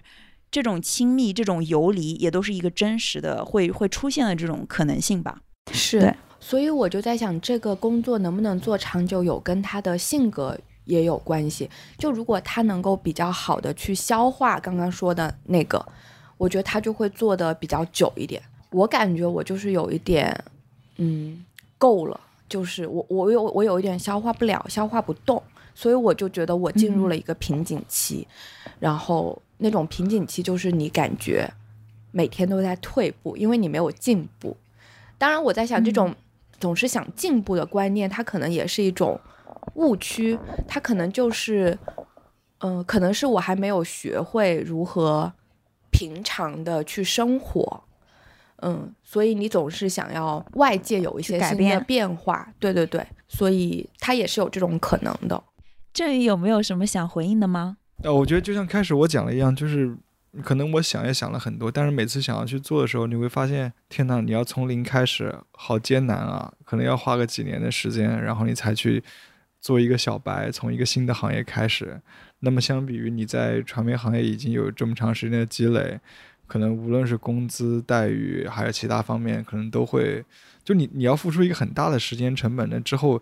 [0.52, 5.42] 这种亲密、这种游离，也都是一个真实的会会出现的这种可能性吧。
[5.72, 11.70] 是，所以我就在想，这个工作能不能做长久，有跟他的性格也有关系。
[11.98, 15.86] 就如果他能够比较好的去消化刚刚说的那个，
[16.38, 18.42] 我觉得他就会做的比较久一点。
[18.72, 20.44] 我感觉我就是有一点，
[20.98, 21.46] 嗯，
[21.78, 22.20] 够了，
[22.50, 25.42] 就是我我有我有一点消化不了，消化不动。
[25.78, 28.28] 所以我就觉得我进入了一个瓶颈期，
[28.80, 31.48] 然后那种瓶颈期就是你感觉
[32.10, 34.58] 每天都在退步，因为你没有进步。
[35.20, 36.16] 当然，我在想这种
[36.60, 39.22] 总是想进步的观念，它可能也是一种
[39.76, 40.36] 误区，
[40.68, 41.78] 它可能就是，
[42.62, 45.32] 嗯，可能是我还没有学会如何
[45.92, 47.84] 平常的去生活，
[48.64, 55.44] 嗯，所以你总是想要外界有一些新的变化，对对对，所以它也是有这种可能的。
[55.98, 57.78] 振宇有没有什么想回应的吗？
[58.04, 59.98] 呃，我觉得就像开始我讲了一样，就是
[60.44, 66.54] 可能我想也想了很多，但是每次想要去做的时候，你会发现，天哪，你要从零开始，好艰难啊！
[66.64, 69.04] 可能要花个几年的时间，然后你才去
[69.60, 72.00] 做一个小白，从一个新的行业开始。
[72.42, 76.00] 那么相比于你在传媒行业已经有这么长时间的积累，
[76.46, 80.24] 可能无论是工资待遇还是其他方面，可能都会
[80.64, 83.20] 就你你要付出一个很大的时间成本的之后。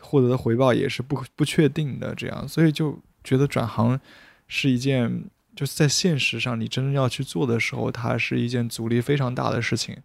[0.00, 3.98] 获得的回报也是不不确定的，这样，所以就觉得转行
[4.46, 9.96] 是一件，就是在现实上你真正要去做的时候，它是一件阻力非常大的事情。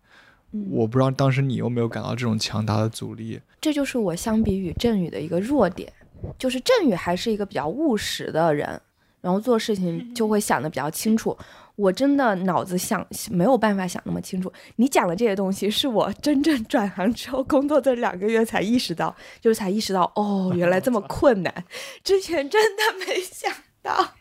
[0.69, 3.39] 我不知道当时你有没有感到这种强大的阻力。
[3.59, 5.91] 这就是我相比于振宇的一个弱点，
[6.37, 8.79] 就是振宇还是一个比较务实的人，
[9.21, 11.35] 然后做事情就会想的比较清楚。
[11.75, 14.51] 我真的脑子想没有办法想那么清楚。
[14.75, 21.65] 你讲的这些东西，是我真正 转行之后工作这两个月才意识到，就是才意识到哦，原来这么困难，
[22.03, 24.13] 之前真的没想到。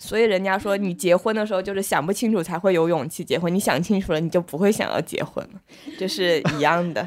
[0.00, 5.60] 所以人家说，你结婚的时候就是想不清楚才会有勇气结婚，你想清楚了，你就不会想要结婚了，
[5.98, 7.06] 这是一样的。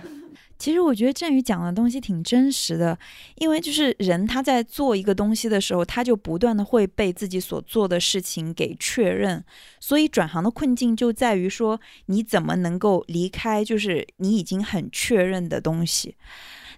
[0.59, 2.97] 其实我觉得振宇讲的东西挺真实的，
[3.35, 9.43] 因为就是人他在做一个东西的时候，他就不断的会被自己所做的事情给确认，
[9.79, 16.15] 所以转行的困境就在于说你怎么能够离开就是你已经很确认的东西。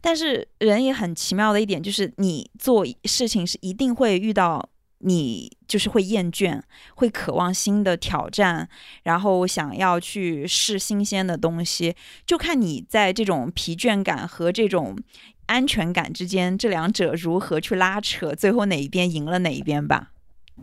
[0.01, 4.69] 但是人也很奇妙的一点就是，你做事情是一定会遇到。
[4.99, 6.61] 你就是会厌倦，
[6.95, 8.67] 会渴望新的挑战，
[9.03, 14.97] 然后想要去试新鲜的东西，就看你在这种疲倦感和这种
[15.45, 20.11] 安全感之间，这两者如何去拉扯，最后哪一边赢了哪一边吧。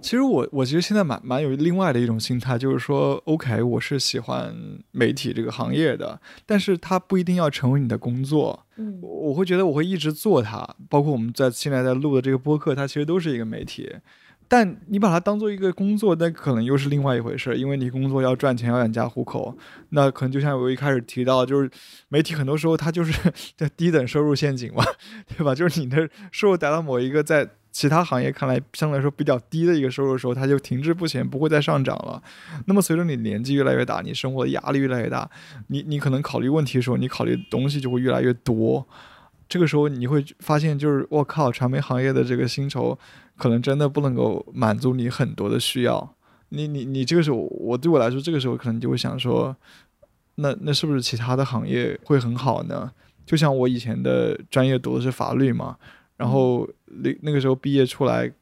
[0.03, 4.55] 其实我我其实现在蛮蛮有另外的一种心态，就是说，OK，我是喜欢
[4.91, 8.67] 媒体这个行业的，但是它不一定要成为你的工作。
[8.77, 13.91] 嗯，我会觉得我会一直做它，包括我们在现在在录的这个播客，它其实都是一个媒体。
[14.49, 19.57] 但你把它当做一个工作，那可能又是另外一回事，因为你工作要赚钱，要养家糊口。
[19.91, 21.71] 那可能就像我一开始提到，就是
[22.09, 23.13] 媒体很多时候它就是
[23.57, 24.85] 在 低等 收入陷阱嘛，
[25.37, 25.55] 对吧？
[25.55, 32.23] 就是你的收入达到某一个在其他行业看来相对来说比较低的一个收入的时候，它就停滞不前，不会再上涨了。
[32.67, 35.29] 那么随着你年纪越来越大，你生活的压力越来越大，
[35.67, 38.87] 你你可能考虑问题的时候，你考虑东西就会越来越多。
[39.49, 42.99] 这个时候你会发现，就是我靠，传媒行业的这个薪酬。
[43.37, 46.15] 可能真的不能够满足你很多的需要，
[46.49, 49.55] 你你你这个时候，我对我来说，这个时候可能就会想说，
[50.37, 52.91] 那那是不是其他的行业会很好呢？
[53.27, 55.77] 就像我以前的专业读的是法律嘛，
[56.17, 58.33] 然后那那个时候毕业出来，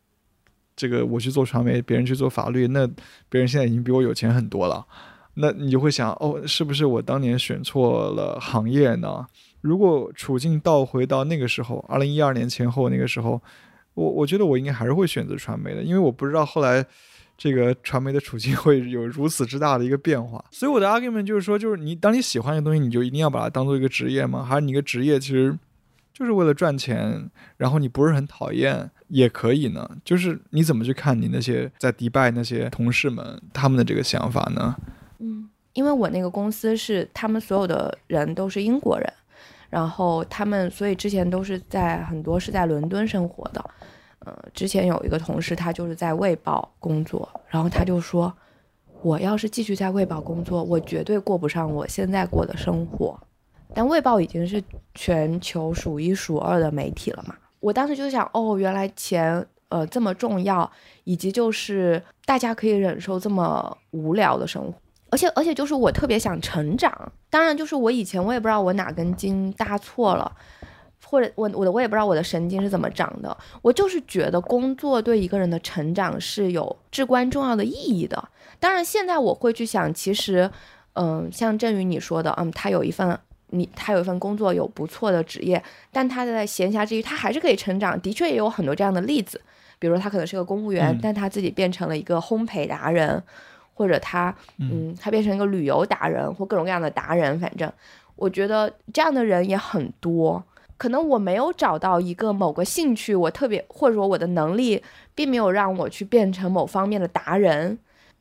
[0.76, 2.86] 这个我去做传媒，别人去做法律，那
[3.28, 4.86] 别人现在已经比我有钱很多了，
[5.34, 9.26] 那你就会想，哦，是不是我当年选错了行业呢？
[9.60, 13.42] 如果处境倒回到那个时候，二零一二年前后那个时候。
[13.94, 16.84] 我我觉得我应该还是会选择传媒的，因为我不知道后来
[17.38, 20.44] 这个传媒的处境会有如此之大的一个变化。
[20.50, 24.44] 所以我的 argument 就是说，就是你当你喜欢一个东西，你就一定要把它当做一个职业吗？
[24.44, 25.56] 还是你一个职业其实
[26.12, 29.88] 就是为了赚钱，然后你不是很讨厌也可以呢？
[30.04, 34.76] 就是你怎么去看你那些在迪拜那些同事们他们的这个想法呢？
[35.18, 39.12] 嗯，因为我那个公司是他们所有的人都是英国人。
[39.74, 43.70] 然后他们，所以之前都是在很多是在伦敦生活的，
[44.20, 48.32] 呃，之前有一个同事，他就是在卫报工作，然后他就说，
[49.02, 53.18] 我要是继续在卫报工作，我绝对过不上我现在过的生活。
[53.74, 54.62] 但卫报已经是
[54.94, 60.70] 全球数一数二的媒体了嘛，我当时就想，哦，原来钱呃这么重要，
[61.02, 64.72] 以及就是大家可以忍受这么无聊的生活。
[65.14, 66.92] 而且而且就是我特别想成长，
[67.30, 70.36] 当然就是我以前我也不知道我哪根筋搭错了，
[71.06, 78.28] 或者我我的我也不知道我的神经是怎么长的，我就是觉得工作对一个人的成长是有至关重要的意义的。
[78.58, 80.50] 当然现在我会去想，其实，
[80.94, 83.16] 嗯，像振宇你说的，嗯，他有一份
[83.50, 89.40] 你他有一份工作有不错的职业，但他在闲暇之余他还是可以成长，的确也有很多这样的例子，
[89.78, 93.22] 比如他可能是个公务员，但他自己变成了一个烘焙达人。
[93.74, 97.70] 或者他，嗯，他变成一个旅游达人或各种各样的达人，反正
[98.16, 100.42] 我觉得这样的人也很多。
[100.76, 104.82] 可能我没有找到一个某个兴趣，我特别或者说我的能力
[105.14, 107.78] 并没有让我去变成某方面的达人，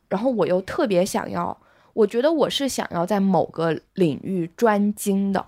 [0.08, 1.56] 然后我又特别想要，
[1.92, 5.44] 我觉得我是想要在某个领域专精的，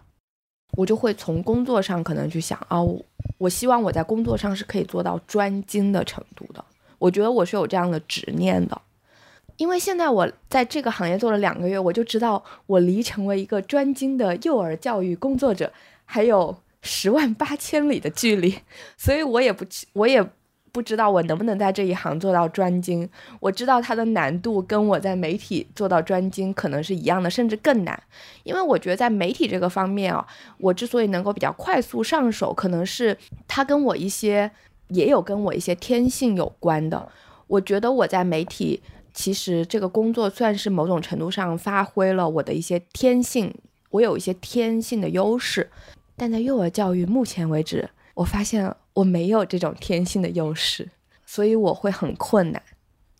[0.77, 2.79] 我就会从工作上可能去想啊，
[3.39, 6.63] 我希望我在工作上是可以做到专精的程度的。
[6.99, 8.83] 我觉得我是有这样的执念的。
[9.57, 15.73] 因为现在我在这个行业做了两个月，我就知道我离成为一个专精的幼儿教育工作者
[16.05, 18.59] 还有十万八千里的距离，
[18.99, 19.65] 所以我也不
[19.95, 20.23] 我也
[20.73, 23.09] 不知道我能不能在这一行做到专精。
[23.41, 27.99] 我知道它的难度跟我在媒体做到专精可能是一样的，甚至更难。
[28.45, 30.27] 因为我觉得在媒体这个方面啊，
[30.59, 33.17] 我之所以能够比较快速上手，可能是
[33.49, 34.51] 它跟我一些
[34.89, 37.09] 也有跟我一些天性有关的。
[37.47, 38.83] 我觉得我在媒体。
[39.17, 43.53] 其实这个工作算是某种程度上发挥了我的一些天性，
[43.89, 45.71] 我有一些天性的优势，
[46.15, 50.91] 但在幼儿教育目前为止，我发现我没有这种天性的优势，
[51.25, 52.63] 所以我会很困难。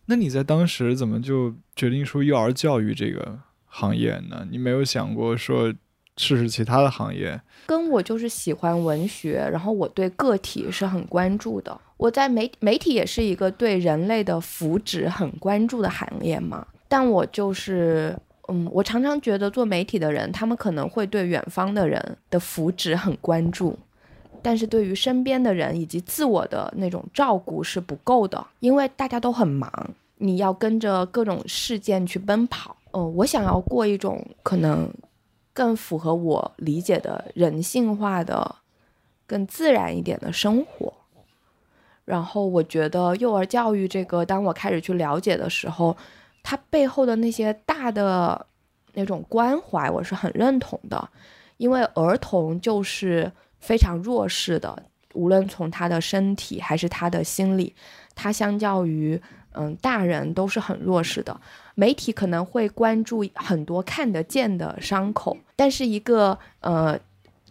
[0.05, 4.47] 那你在当时怎么就决定说幼儿教育这个行业呢？
[4.51, 5.73] 你没有想过说？
[6.19, 11.79] 试试其他的行业，跟我就是喜欢文学，然后我对个体是很关注的。
[11.97, 16.65] 我在媒媒体也是一个对人类的福祉很关注的行业嘛。
[16.87, 18.17] 但我就是，
[18.47, 23.77] 嗯，我常常觉得做媒体的人，他们可能会对远方的人的福祉很关注，
[24.41, 29.71] 但是对于身边的人以及自我的那种照顾是不够的，因为大家都很忙，
[30.17, 32.75] 你要跟着各种事件去奔跑。
[32.91, 34.89] 嗯，我想要过一种可能。
[35.53, 38.57] 更符合我理解的人性化的、
[39.25, 40.93] 更自然一点的生活。
[42.07, 45.95] 然后我觉得幼儿教育这个，当我开始去了解的时候，
[46.41, 48.45] 它背后的那些大的
[48.93, 51.09] 那种关怀，我是很认同的。
[51.57, 53.29] 因为儿童就是
[53.59, 54.81] 非常弱势的，
[55.15, 57.75] 无论从他的身体还是他的心理，
[58.15, 61.37] 他相较于嗯大人都是很弱势的。
[61.75, 66.97] 媒体可能会关注很多看得见的伤口，但是一个呃，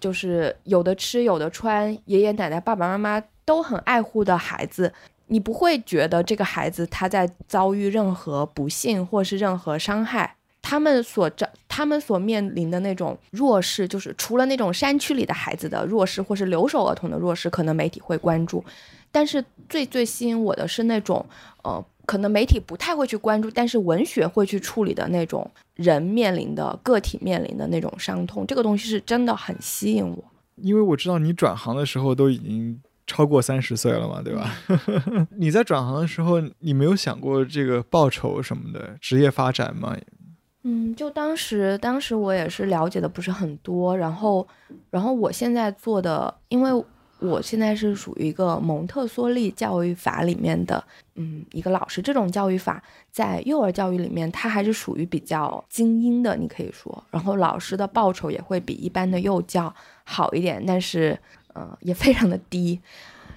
[0.00, 3.22] 就是有的吃有的穿，爷爷奶奶爸爸妈妈。
[3.46, 4.92] 都很爱护的孩子，
[5.28, 10.34] 你不会觉得这个孩子他在遭遇任何不幸或是任何伤害。
[10.60, 18.64] 他们所遭，他们所面临的那种弱势，就是除了那种山区里的孩子的弱势，或是留守儿童的弱势，可能媒体会关注。
[19.12, 21.24] 但是最最吸引我的是那种，
[21.62, 28.44] 呃，可能媒体不太会去关注，但是文学会去处理的那种人面临的个体面临的那种伤痛。
[28.44, 30.24] 这个东西是真的很吸引我，
[30.56, 32.80] 因为我知道你转行的时候都已经。
[33.06, 34.52] 超过三十岁了嘛，对吧？
[35.38, 39.96] 你在转行的时候，你没有想过这个报酬什么的职业发展吗？
[40.64, 44.44] 嗯，就当时，当时我也是了解的不是很多，然后，
[44.90, 46.84] 然后我现在做的，因为
[47.20, 50.82] 我现在是属于一个蒙特梭利教育法里面的，
[51.14, 52.02] 嗯，一个老师。
[52.02, 52.82] 这种教育法
[53.12, 57.04] 在幼儿教育里面，它还是属于比较精英的，你可以说。
[57.12, 61.16] 然后老师的报酬也会比一般的幼教好一点，但是。
[61.56, 62.78] 嗯，也非常的低。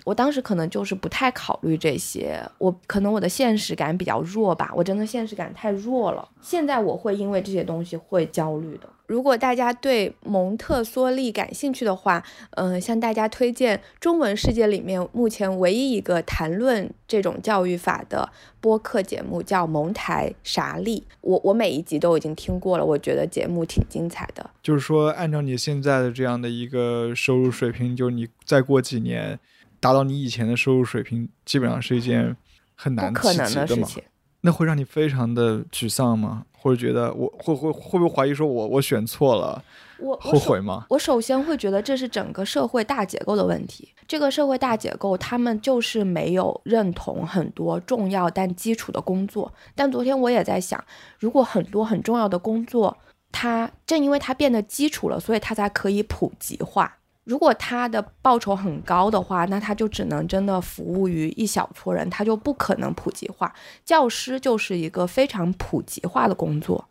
[0.06, 6.28] 我当时可能就是不太考虑这些，我可能我的现实感比较弱吧，我真的现实感太弱了。
[6.42, 8.90] 现在我会因为这些东西会焦虑的。
[9.10, 18.30] 如果大家对蒙特梭利感兴趣的话，嗯，向大家推荐中文世界里面目前唯一一个谈论这种教育法的
[18.62, 21.04] 播客节目，叫蒙台啥利。
[21.22, 24.48] 我我每一集都已经听过了，我觉得节目挺精彩的。
[24.62, 29.40] 就是说，按照你现在的这样的一个收入水平，就是你再过几年。
[29.82, 32.36] 达到你以前的收入水平，基本上是一件
[32.76, 34.04] 很难可能的事情。
[34.42, 36.46] 那会让你非常的沮丧吗？
[36.62, 39.64] 或者觉得我会会会不会怀疑说我我选错了？
[39.98, 40.86] 我后悔吗？
[40.90, 43.90] 我首先会觉得这是整个社会大结构的问题。
[44.08, 49.54] 这个社会大结构，他们就是没有认同很多重要但基础的工作。
[49.76, 50.84] 但昨天我也在想，
[51.20, 52.98] 如果很多很重要的工作，
[53.32, 56.98] 它正因为它变得基础了，所以它才可以普及化。
[57.26, 63.54] 如果他的报酬很高的话，那他就只能真的服务于一小撮人，他就不可能普及化。
[63.86, 66.84] 教师就是一个非常普及化的工作，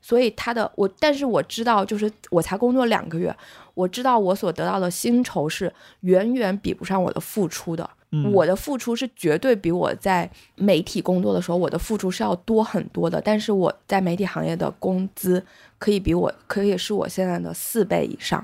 [0.00, 3.34] 所以他的我，但是我知道，就是我才工作两个月，
[3.74, 7.90] 我知道我所得到的薪酬是远远比不上我的付出的。
[8.32, 15.44] 我的付出是绝对比我在媒体工作的时候我的付出是要多很多的，但是我在媒体行业的工资
[15.76, 18.42] 可以比我可以是我现在的四倍以上。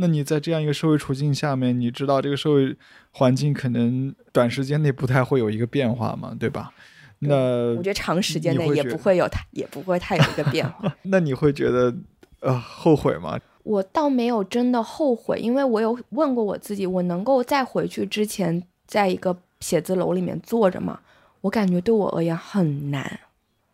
[0.00, 2.74] 那你在这样一个社会处境下面，你知道这个社会
[3.10, 6.72] 环境可能短时间内不太会有一个变化嘛，对吧？
[7.18, 7.34] 那
[7.76, 10.90] 我觉得长时间内也不会有太也不会太有一个变化。
[11.04, 11.94] 那你会觉得
[12.40, 13.38] 呃后悔吗？
[13.62, 20.98] 我倒没有真的后悔，因为我有问过我自己，我能够再回去之前，在一个写字楼里面坐着吗？
[21.42, 23.20] 我感觉对我而言很难，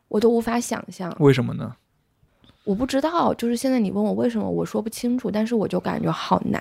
[0.09, 1.14] 我都无法想象。
[1.20, 1.77] 为什么呢？
[2.67, 5.31] 我不知道，就是现在你问我为什么，我说不清楚。
[5.31, 6.61] 但是我就感觉好难，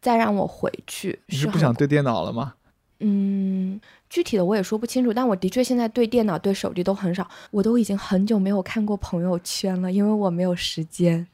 [0.00, 1.20] 再让我回去。
[1.26, 2.54] 你是不想对电脑了吗？
[3.00, 3.78] 嗯，
[4.08, 5.12] 具体的我也说不清楚。
[5.12, 7.28] 但我的确现在对电脑、对手机都很少。
[7.50, 11.26] 我都已经很久没有看过朋友圈了，因为我没有时间。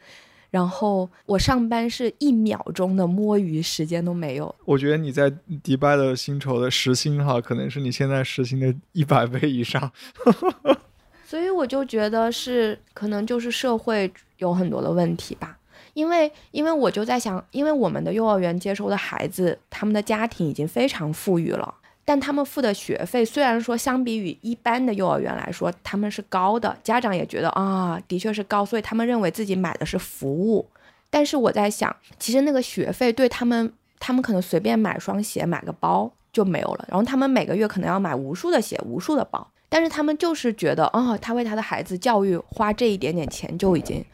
[0.51, 4.53] 然后我上班是一秒钟的摸鱼时间都没有。
[4.65, 5.33] 我觉得你在
[5.63, 9.93] 迪拜的薪酬的时薪哈，可能是你现在时薪的一百倍以上。
[11.31, 15.57] 所以我就觉得是可能就是社会有很多的问题吧，
[15.95, 21.73] 因为因为我就在想，因为我们的幼儿园接收的孩子，他们的家庭已经非常富裕了，
[22.05, 30.67] 但他们付的学费虽然说相比于一般的幼儿园来说他们是高的，家长也觉得啊的确是高，所以他们认为自己买的是服务。
[31.11, 39.47] 但是我在想，其实那个学费对他们，他们可能随便买双鞋、买个包就没有了，然后他们每个月可能要买无数的鞋、无数的包。
[39.73, 44.05] 但是他们就是觉得，哦，他为他的孩子教育花这一点点钱就已经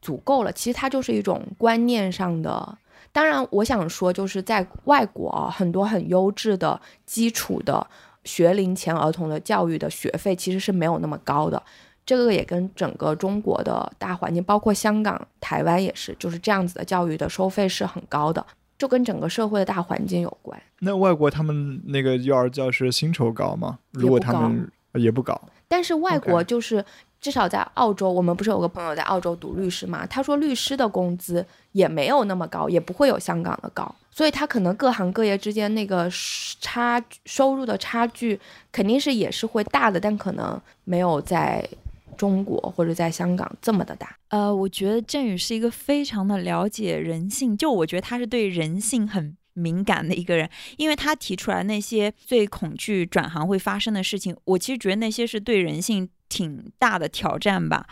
[0.00, 0.50] 足够了。
[0.50, 2.78] 其实他就是一种观念上的。
[3.12, 7.86] 当然，我想说，就是在外国啊，很多很优质的基础的
[8.24, 11.62] 学龄前儿童的教育的学费其实是没有那么高的。
[12.06, 18.44] 这个也跟整个中国的大环境，包括香港、台湾也是，就是这样子的教育的收费是很高的，
[18.78, 20.58] 就跟整个社会的大环境有关。
[20.78, 23.78] 那外国他们那个幼儿教师薪酬高吗？
[23.90, 24.72] 如果他们。
[24.94, 26.84] 也不高，但是外国就是
[27.20, 30.06] 至少在澳洲，我们不是有个朋友在澳洲读律师嘛？
[30.06, 36.10] 他说律师的工资也没有那么高，也不会有香港的高，所以他可能各行各业之间那个
[36.60, 38.38] 差收入的差距
[38.70, 41.66] 肯定是也是会大的，但可能没有在
[42.16, 44.14] 中国或者在香港这么的大。
[44.28, 49.36] 呃，我觉得振宇是一个非常的了解人性，就我觉得他是对人性很。
[49.54, 57.86] 敏感的一个人，因为他提出来那些最恐惧转行会发生的事情，我其实觉得那些是对人性挺大的挑战吧。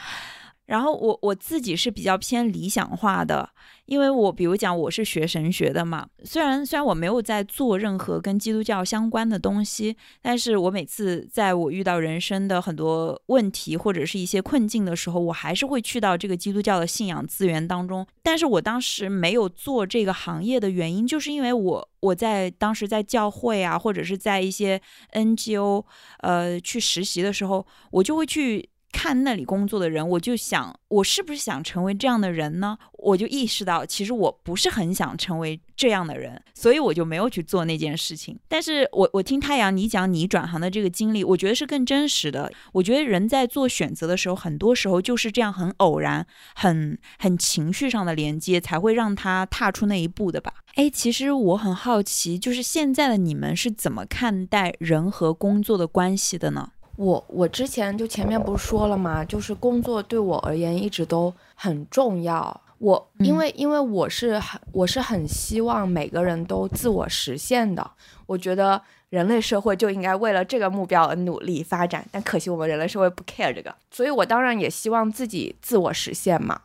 [0.71, 3.51] 然后我我自己是比较偏理想化的。
[3.87, 18.07] 因为我比如讲我是学神学的嘛，虽然虽然我没有在做任何跟基督教相关的东西，但是我每次在我遇到人生的很多问题或者是一些困境的时候，我还是会去到这个基督教的信仰资源当中。
[18.23, 24.81] 但是我当时没有做这个行业的原因，就是因为我我在当时在教会啊，或者是在一些
[25.14, 25.85] NGO
[26.21, 28.71] 呃去实习的时候，我就会去。
[28.93, 32.76] 看那里工作的人，我就想，我是不是想成为这样的人呢？
[32.99, 38.38] 我就意识到，其实我不是很想成为这样的人，所以我就没有去做那件事情。
[38.47, 42.53] 但是我我听太阳你讲你转行的这个经历，我觉得是更真实的。
[42.72, 50.53] 我觉得人在做选择的时候，很多时候就是这样，很偶然，很很情绪上的连接，才会让他踏出那一步的吧？
[50.74, 56.72] 哎，其实我很好奇，就是现在的你们是怎么看待人和工作的关系的呢？
[57.01, 59.24] 我我之前就前面不是说了吗？
[59.24, 62.61] 就是工作对我而言一直都很重要。
[62.76, 67.90] 我因为因为我是很我是很希望每个人都自我实现的。
[68.26, 68.78] 我觉得
[69.09, 72.07] 人类社会就应该为了这个目标而努力发展。
[72.12, 76.61] 但可惜我们人类社会不 care 这个，所以我当然也希望自己自我实现嘛。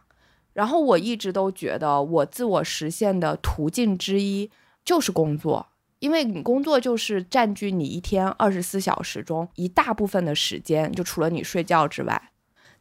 [0.52, 4.52] 然后我一直都觉得我自我实现的途径之一
[4.84, 5.68] 就是工作。
[6.00, 12.22] 因为你工作就是占据你一天二十四小时中一大部分的时间，就除了你睡觉之外。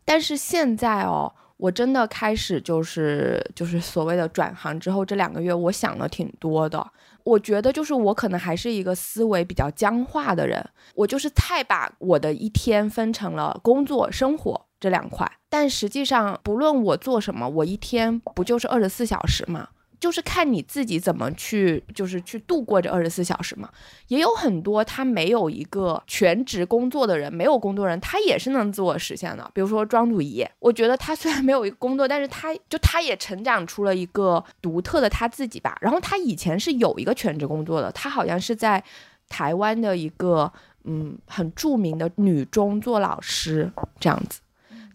[0.05, 6.87] 但是现在哦，我真的开始就是就是所谓的转行之后，这两个月我想了挺多的。
[7.23, 10.63] 我觉得就是我可能还是一个思维比较僵化的人，
[10.95, 15.27] 我就是太把我的一天分成了工作、生活这两块。
[15.49, 19.69] 但实际上，不论我做什么，我一天不就是二十四小时吗？
[20.05, 23.71] 就是看你自己怎么去，就是去度过这二十四小时嘛。
[24.09, 29.51] 也有很多他没有一个全职工作的人，没有工作人，他也是能自我实现的。
[29.55, 35.75] 比如说庄祖仪，我觉得他虽然没有一个工作，但是他就他也成长出了一个独特的他自己吧。
[35.81, 38.85] 然后他以前是有一个全职工作的，他好像是在
[39.31, 40.53] 台湾的一个
[40.83, 44.43] 嗯很著名的女中做老师这样子。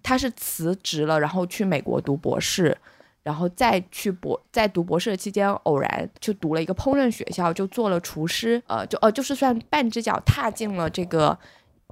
[0.03, 2.77] 他是辞职了，然后去美国读博士。
[3.29, 11.37] 然后再去博，在读博士的期间，偶然就读了一个烹饪学校，就做了厨师，呃，就呃，就是算半只脚踏进了这个，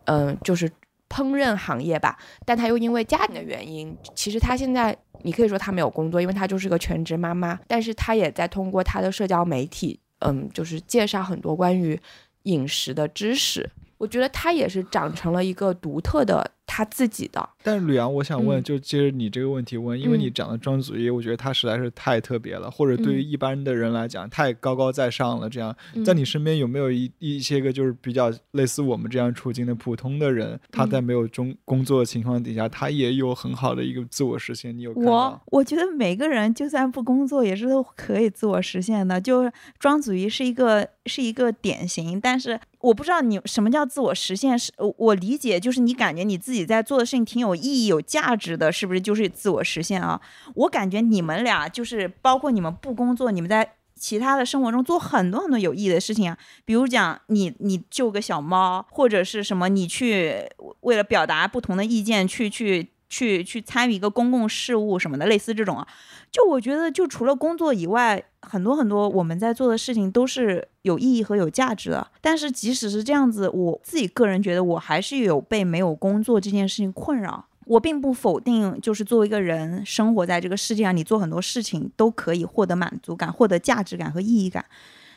[0.05, 0.67] 嗯，就是
[1.07, 2.17] 烹饪行业吧。
[2.43, 7.59] 但他又因为家庭的原因，其实他现在你可以说他没有工作，因为他就是个全职妈妈。
[7.67, 12.01] 但是他也在通过他的社交媒体，嗯，就是介绍很多关于
[12.45, 13.69] 饮食的知识。
[13.99, 16.49] 我觉得他也是长成了一个独特的。
[16.69, 25.49] 他自己的，但是吕阳，我想问，就接着你这个问题问，因为你讲的庄子怡，我觉得他实在是太特别了，或者对于一般的人来讲，太高高在上了。
[25.49, 34.77] 这样，在你身边有没有一一些个就是比较类似我们这样处境的普通的人，他在没有中工作的情况底下，他也有很好的一个自我实现？
[34.77, 39.19] 你有我我觉得每个人就算不工作，也是都可以自我实现的。
[39.21, 39.49] 就
[39.79, 46.56] 庄子怡是一个是一个典型，但是我不知道你什么叫自我实现，是我理解就是你感觉你自己。
[46.57, 50.19] 己在做的事情挺有意义、有价值的，是不是就是自我实现啊？
[50.55, 56.37] 我感觉你们俩就是，包括你们不工作，你们在其他的生活中做很多很多有意义的事情啊。
[56.65, 60.49] 比如讲，你你救个小猫，或者是什么，你去
[60.81, 62.89] 为了表达不同的意见，去去。
[63.09, 65.87] 去去参与一个公共事务什么的，类似这种啊，
[66.31, 72.05] 就我觉得，就除了工作以外，很多很多我们在做的事情都是有意义和有价值的。
[72.19, 77.45] 但是即使是这样子，我自己个人觉得，我还是有被没有工作这件事情困扰。
[77.65, 84.65] 我并不否定，就是作为一个人生活在这个世界上，你做很多事情都可以获得满足感、获得价值感和意义感。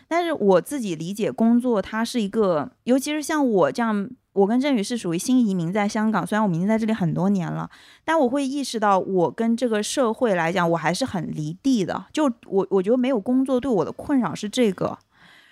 [0.08, 4.10] 但是我自己理解工作，它是一个，尤其是像我这样。
[4.32, 7.68] 我跟振宇是属于新移民，在香港，虽然我已经在这里很多年了，
[8.04, 12.06] 但我会意识到，我跟这个社会来讲，我还是很离地的。
[12.12, 14.98] 就我，我觉得没有工作对我的困扰是这个，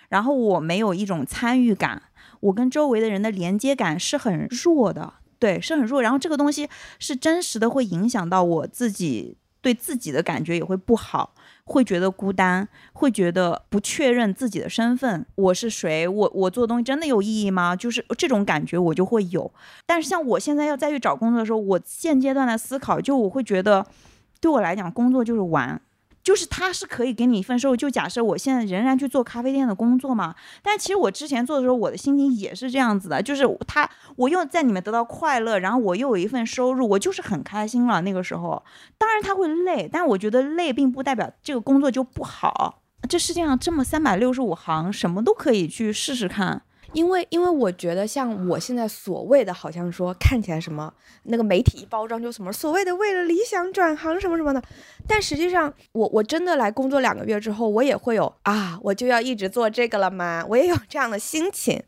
[0.07, 2.03] 然后我没有一种参与感，
[2.39, 6.01] 我跟周围的人的连接感是很弱的，对，是很弱。
[6.01, 6.69] 然后这个东西
[6.99, 11.35] 是真实的，会影响到我自己对自己的感觉也会不好，
[11.69, 16.07] 会觉得孤单，会觉得不确认自己的身份，我是谁？
[16.07, 17.75] 我我做东西真的有意义吗？
[17.75, 19.49] 就是这种感觉我就会有。
[19.85, 23.85] 但是像我现在要再去找工作的时候，我现阶段的思考就我会觉得，
[24.41, 25.79] 对我来讲，工作就是玩。
[26.23, 38.01] 就是他是可以给你一份收入，就假设我现在仍然去做咖啡店的工作嘛，但其实我之前做的时候，我的心情也是这样子的，就是他我又在里面得到快乐，然后我又有一份收入，我就是很开心了。
[38.01, 38.63] 那个时候，
[38.97, 42.81] 当然他会累，但我觉得累并不代表这个工作就不好。
[43.07, 46.61] 这世界上这么三百六十五行，什么都可以去试试看。
[46.93, 50.91] 因为，因为我觉得像我现在所谓的，好像说看起来什么
[51.23, 54.61] 那个媒体一包装就什么所谓的为了理想转行什么什么的，
[55.07, 60.43] 但实际上我我真的来工作两个月之后，我也会有啊，我就要一直做这个了吗？
[60.49, 61.81] 我也有这样的心情。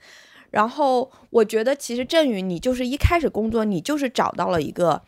[0.52, 5.02] 然后我觉得其实振宇，你就是一开始工作，你就是找到了一个，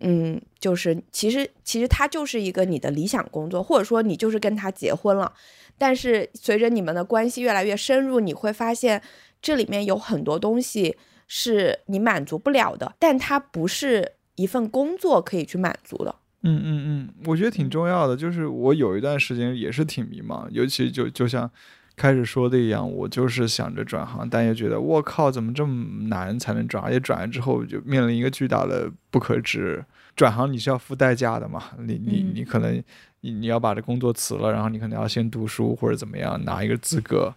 [0.00, 5.32] 嗯，就是其实其实他就是一个你的理想工作，或者说你就是跟他结婚了，
[5.76, 9.00] 但是随着你们的关系越来越深入，你会发现。
[9.46, 10.96] 这里面有很多东西
[11.28, 16.12] 是你满足不了的，但它不是一份工作可以去满足的。
[16.42, 18.16] 嗯嗯嗯，我觉得挺重要的。
[18.16, 21.48] 就是我有一段时间也是挺迷茫，尤其就就像
[21.94, 26.82] 开始说的一样，我就是想着转行，但也觉得我靠，怎么这么难才能转？
[26.82, 29.84] 而且转了之后就面临一个巨大的不可知。
[30.16, 31.62] 转行你是要付代价的嘛？
[31.78, 32.82] 你你你可能
[33.20, 37.32] 你你要把这工作辞了，然后你可能要先读书或者怎么样拿一个资格。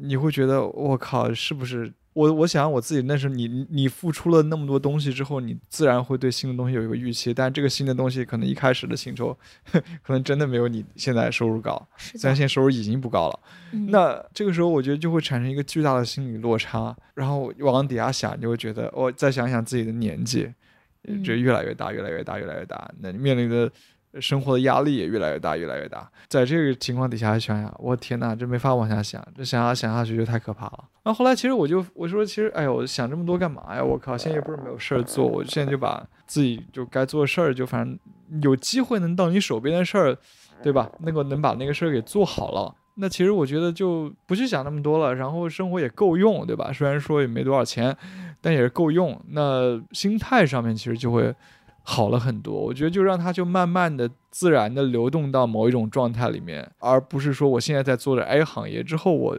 [0.00, 2.32] 你会觉得我靠，是不是我？
[2.32, 7.32] 我想我自己那时候，你你付出了那么多东西之后，你自然会对新的东西有一个预期。
[7.34, 9.36] 但这个新的东西可能一开始的薪酬，
[10.02, 11.88] 可能真的没有你现在收入高。
[11.96, 13.40] 虽然现在收入已经不高了，
[13.88, 16.96] 那这个时候我觉得就会产生一个巨大的心理落差。
[17.14, 20.48] 然后往底下想，就会觉得我再想想自己的年纪，
[21.24, 22.90] 这越来越大，越来越大，越来越大。
[23.00, 23.70] 那你面临的。
[24.20, 26.10] 生活的压力也越来越大，越来越大。
[26.28, 30.84] 在这个情况底下想想，我天哪，这没法往下想，这想下想下去就太可怕了。
[31.04, 33.84] 那后后来其实我就我说，其实哎呀，我想这么多干嘛呀？
[33.84, 37.98] 我靠，现在又不是没有事儿做，我现在就把自己就该做的事儿，就反正
[38.42, 40.16] 有机会能到你手边的事儿，
[40.62, 40.90] 对吧？
[41.00, 45.14] 那个能把那个事儿给做好了，那其实我觉得就不去想那么多了。
[45.14, 46.72] 然后生活也够用，对吧？
[46.72, 47.96] 虽然说也没多少钱，
[48.40, 49.20] 但也是够用。
[49.28, 51.34] 那心态上面其实就会。
[51.90, 59.38] 好了很多，我觉得就让它就慢慢的、自然的流动到某一种状态里面，而不是说我现在在做着 A 行业之后，我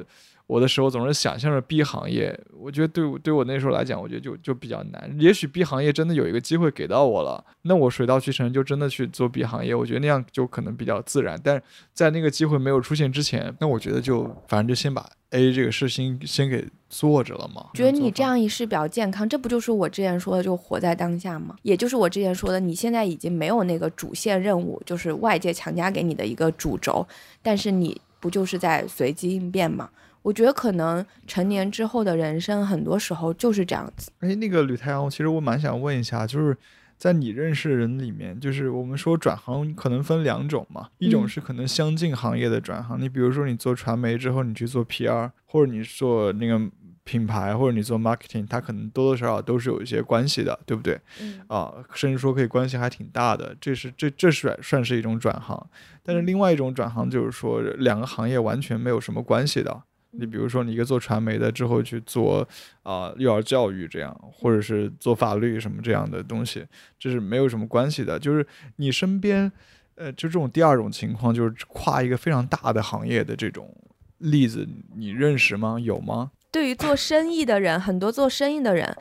[0.50, 2.38] 我的时候总是想象着 B 行业。
[2.58, 5.16] 我觉得对对我那时候来讲，我觉得就就比较难。
[5.20, 11.40] 也许 B 行业真的有一个机会给到我了，那我水到渠成就真的去做 B 行业，我觉得那样就可能比较自然。
[11.44, 11.62] 但是
[11.94, 15.08] 在那个机会没有出现之前，那我觉得就反正就先把。
[15.32, 17.68] A 这个事情先给做着了嘛？
[17.76, 21.56] 觉得你这样一是比较健康，这不就是我之前说的，就活在当下吗？
[21.62, 27.08] 也就是我之前说的，你现在已经没有那个主线任务，就是外界强加给你的一个主轴，
[27.44, 29.92] 但是你不就是在随机应变吗？
[30.22, 34.12] 我觉得可能成年之后的人生，很多时候就是这样子。
[34.20, 36.58] 哎，那个吕太阳，其实我蛮想问一下，就是。
[37.00, 46.60] 在你认识的人里面，就是我们说转行可能分两种嘛，一种是可能相近行业的转行，你比如说你做传媒之后，你去做 PR，或者你做那个
[47.06, 51.00] 品牌，或者你做 marketing，它可能多多少少都是有一些关系的，对不对？
[51.22, 51.40] 嗯。
[51.48, 55.70] 啊，甚至说可以关系还挺大的，这是这这是算是一种转行。
[56.04, 59.84] 但是另外一种转行就是说两个行业完全没有什么关系的。
[60.12, 62.48] 你比如说，你一个做传媒的之后去做
[62.84, 66.66] 啊幼儿教育这样，或者是做法律什么这样的东西，
[66.98, 68.18] 这是没有什么关系的。
[68.18, 68.46] 就是
[68.78, 69.52] 你身边，
[69.96, 73.72] 呃，就这种第二种情况，就是跨一个非常大的行业的这种
[74.18, 75.78] 例子，你认识吗？
[75.80, 76.32] 有吗？
[76.52, 78.98] 对于做生意的人，很多做生意的人。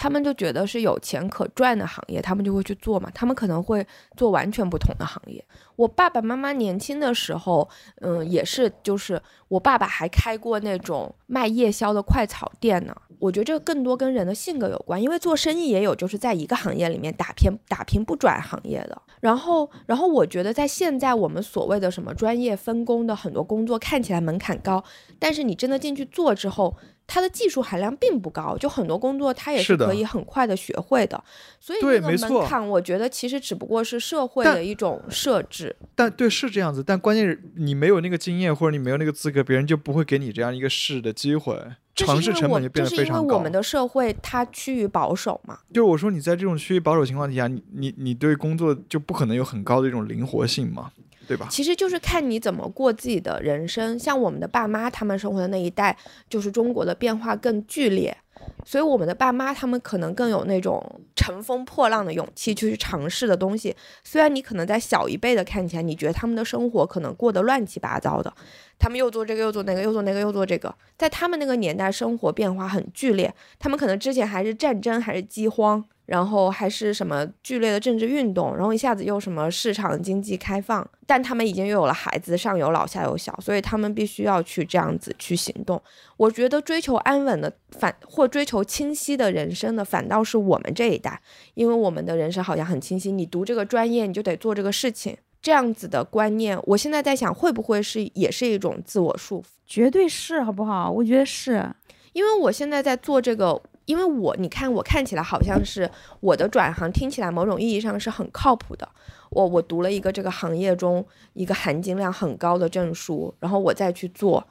[0.00, 3.10] 他们就觉得是有钱可赚的行业，他们就会去做嘛。
[3.12, 3.86] 他们可能会
[4.16, 5.44] 做完全不同的行业。
[5.76, 7.68] 我爸爸妈妈年轻的时候，
[8.00, 12.96] 嗯，也是，就是我爸爸还开过那种卖夜宵的快炒店呢。
[13.18, 19.02] 我觉得这个更多跟人的性格有关，因为做生意也有就是在一个行业里面打拼打拼不转行业的。
[19.20, 24.82] 然后，然后我觉得在现在我们所谓的什么专业分工的很多工作看起来门槛高，
[25.18, 26.74] 但是你真的进去做之后。
[27.12, 31.20] 它的技术含量并不高，就很多工作它也是可以很快的学会的，
[31.58, 35.74] 所以这个门槛我觉得其实只不过是社会的一种设置。
[35.96, 41.60] 但对是这样子，但关键是你没有那个经验或者你没有那个资格，别人就不会给你这样一个试的机会，
[41.96, 43.12] 尝试成本就变得非常高。
[43.12, 45.58] 就是因为我们的社会它趋于保守嘛。
[45.74, 50.92] 就是我说你在这种趋于保守情况底下，你你你对工作就不可能有很高的一种灵活性嘛。
[51.30, 51.46] 对吧？
[51.48, 53.96] 其实就是看你怎么过自己的人生。
[53.96, 55.96] 像我们的爸妈他们生活的那一代，
[56.28, 58.16] 就是中国的变化更剧烈，
[58.64, 63.76] 所以我们的爸妈他们可能更有那种乘风破浪的勇气去尝试的东西。
[64.02, 68.34] 虽然你可能在小一辈的看起来，你觉得他们的生活可能过得乱七八糟的，
[68.80, 75.84] 他们又做这个又做那个又做那个又做这个，在他们那个年代生活变化很剧烈，他们可能之前还是战争还是饥荒。
[76.06, 85.80] 然后还是什么剧烈的政治运动，然后一下子又什么市场经济开放，但他们已经又有了孩子，上有老下有小，所以他们必须要去这样子去行动。
[86.16, 91.22] 我觉得追求安稳的反或追求清晰的人生的，反倒是我们这一代，
[91.54, 99.46] 因为我们的人生好像很清晰，你读这个专业你就得做这个事情，这样子的观念，我现在在想会不会是也是一种自我束缚？
[99.66, 100.90] 绝对是，好不好？
[100.90, 101.74] 我觉得是，
[102.12, 103.60] 因为我现在在做这个。
[103.86, 108.88] 因为我，你看我看起来好像是我的转行，听起来某种意义上是很靠谱的。
[109.30, 114.46] 我我读了一个这个行业中一个含金量很高的证书，然后我再去做，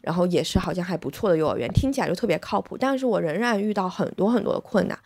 [0.00, 2.78] 然后也是好像还不错的幼儿园，听起来就特别靠谱。
[2.78, 4.98] 但是我仍然遇到很多很多的困难，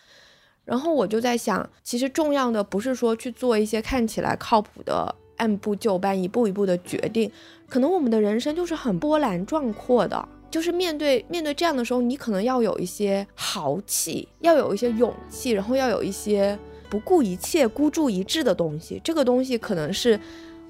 [0.65, 5.13] 然后我就在想，其实重要的不是说去做一些看起来靠谱的
[5.43, 7.29] 按部就班、一步一步的决定，
[7.69, 10.29] 可能我们的人生就是很波澜壮阔的。
[10.49, 16.57] 就是面对面对这样的时候，你可能要有一些豪气，要有一些勇气，然后要有一些
[16.89, 19.01] 不顾一切、孤注一掷的东西。
[19.03, 20.21] 这个东西可能是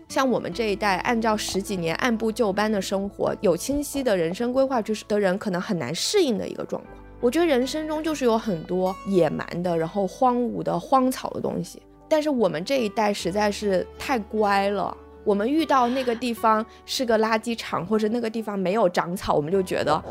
[0.08, 6.94] 像我们这一代按照十几年按部就班的生活，有清晰的人生规划就是的人，可能很难适应的一个状况。
[7.20, 11.82] 我觉得人生中就是有很多野蛮的，然后荒芜的、荒草的东西，
[12.12, 14.94] 但是我们这一代实在是太乖了。
[15.24, 20.02] 我们遇到那个地方是个垃圾场，或者那个地方没有长草，我们就觉得，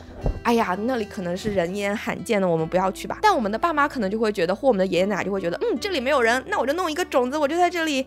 [0.41, 3.20] 哎呀，那里可能是人烟罕见的，我们不要去吧。
[3.22, 8.04] 但我们的爸妈可能就会觉得，或我们的爷爷奶奶就会觉得，嗯，这里没有人，那我就弄一个种子，我就在这里，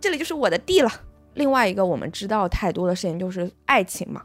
[0.00, 0.90] 这里就是我的地了。
[1.34, 4.22] 另外一个我们知道太多的事情就是爱情嘛，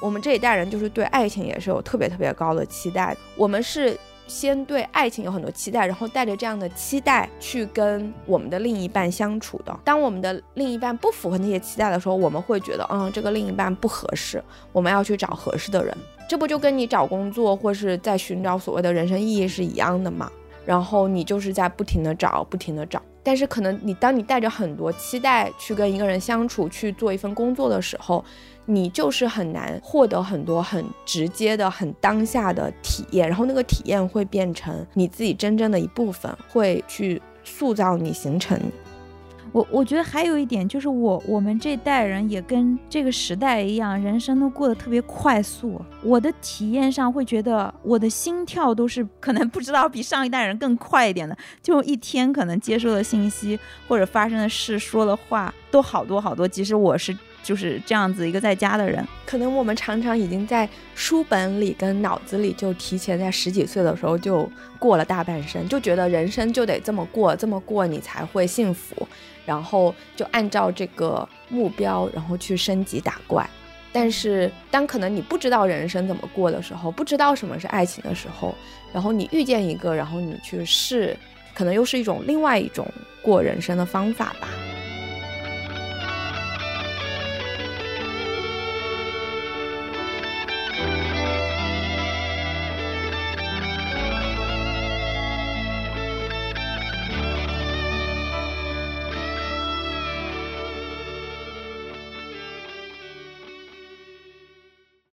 [0.00, 3.98] 我们这一代人就是对爱情也是有特别特别高的期待，我们是。
[4.26, 9.78] 先对爱情有很多期待，然后带着这样的期待去跟我们的另一半相处的。
[9.84, 14.42] 当我们的另一半不符合那些期待的时候，我们会觉得，嗯，这个另一半不合适，
[14.72, 15.96] 我们要去找合适的人。
[16.28, 20.30] 这不就跟你找工作或是在寻找所谓的人生意义是一样的吗？
[20.64, 23.02] 然后你就是在不停的找，不停的找。
[23.22, 28.24] 但是可能你当你带着很多期待去跟一个人相处，去做一份工作的时候，
[28.66, 38.58] 你就是很难获得很多很直接的、很当下的体验，然后那个体验会变成你自己真正的一部分，会去塑造你、形成。
[39.52, 45.78] 我我觉得还有一点就是，我我们这代人也跟这个时代一样，人生都过得特别快速。
[46.02, 56.48] 我的体验上会觉得，我的心跳都是可能不知道比上一代人更快一点的，就一天可能接收的信息或者发生的事、说的话都好多好多。
[56.48, 69.08] 即使我是就是这样子一个在家的人，可能我们常常已经在书本里跟脑子里就提前在十几岁的时候就过了大半生，就觉得人生就得这么过，这么过你才会幸福。
[69.44, 73.44] 然后就按照这个目标，然后去升级打怪。
[73.90, 78.54] 但是当可能你不知道人生怎么过的时候，不知道什么是爱情的时候，
[78.92, 81.16] 然后你遇见一个，然后你去试，
[81.54, 82.86] 可能又是一种另外一种
[83.20, 84.48] 过人生的方法吧。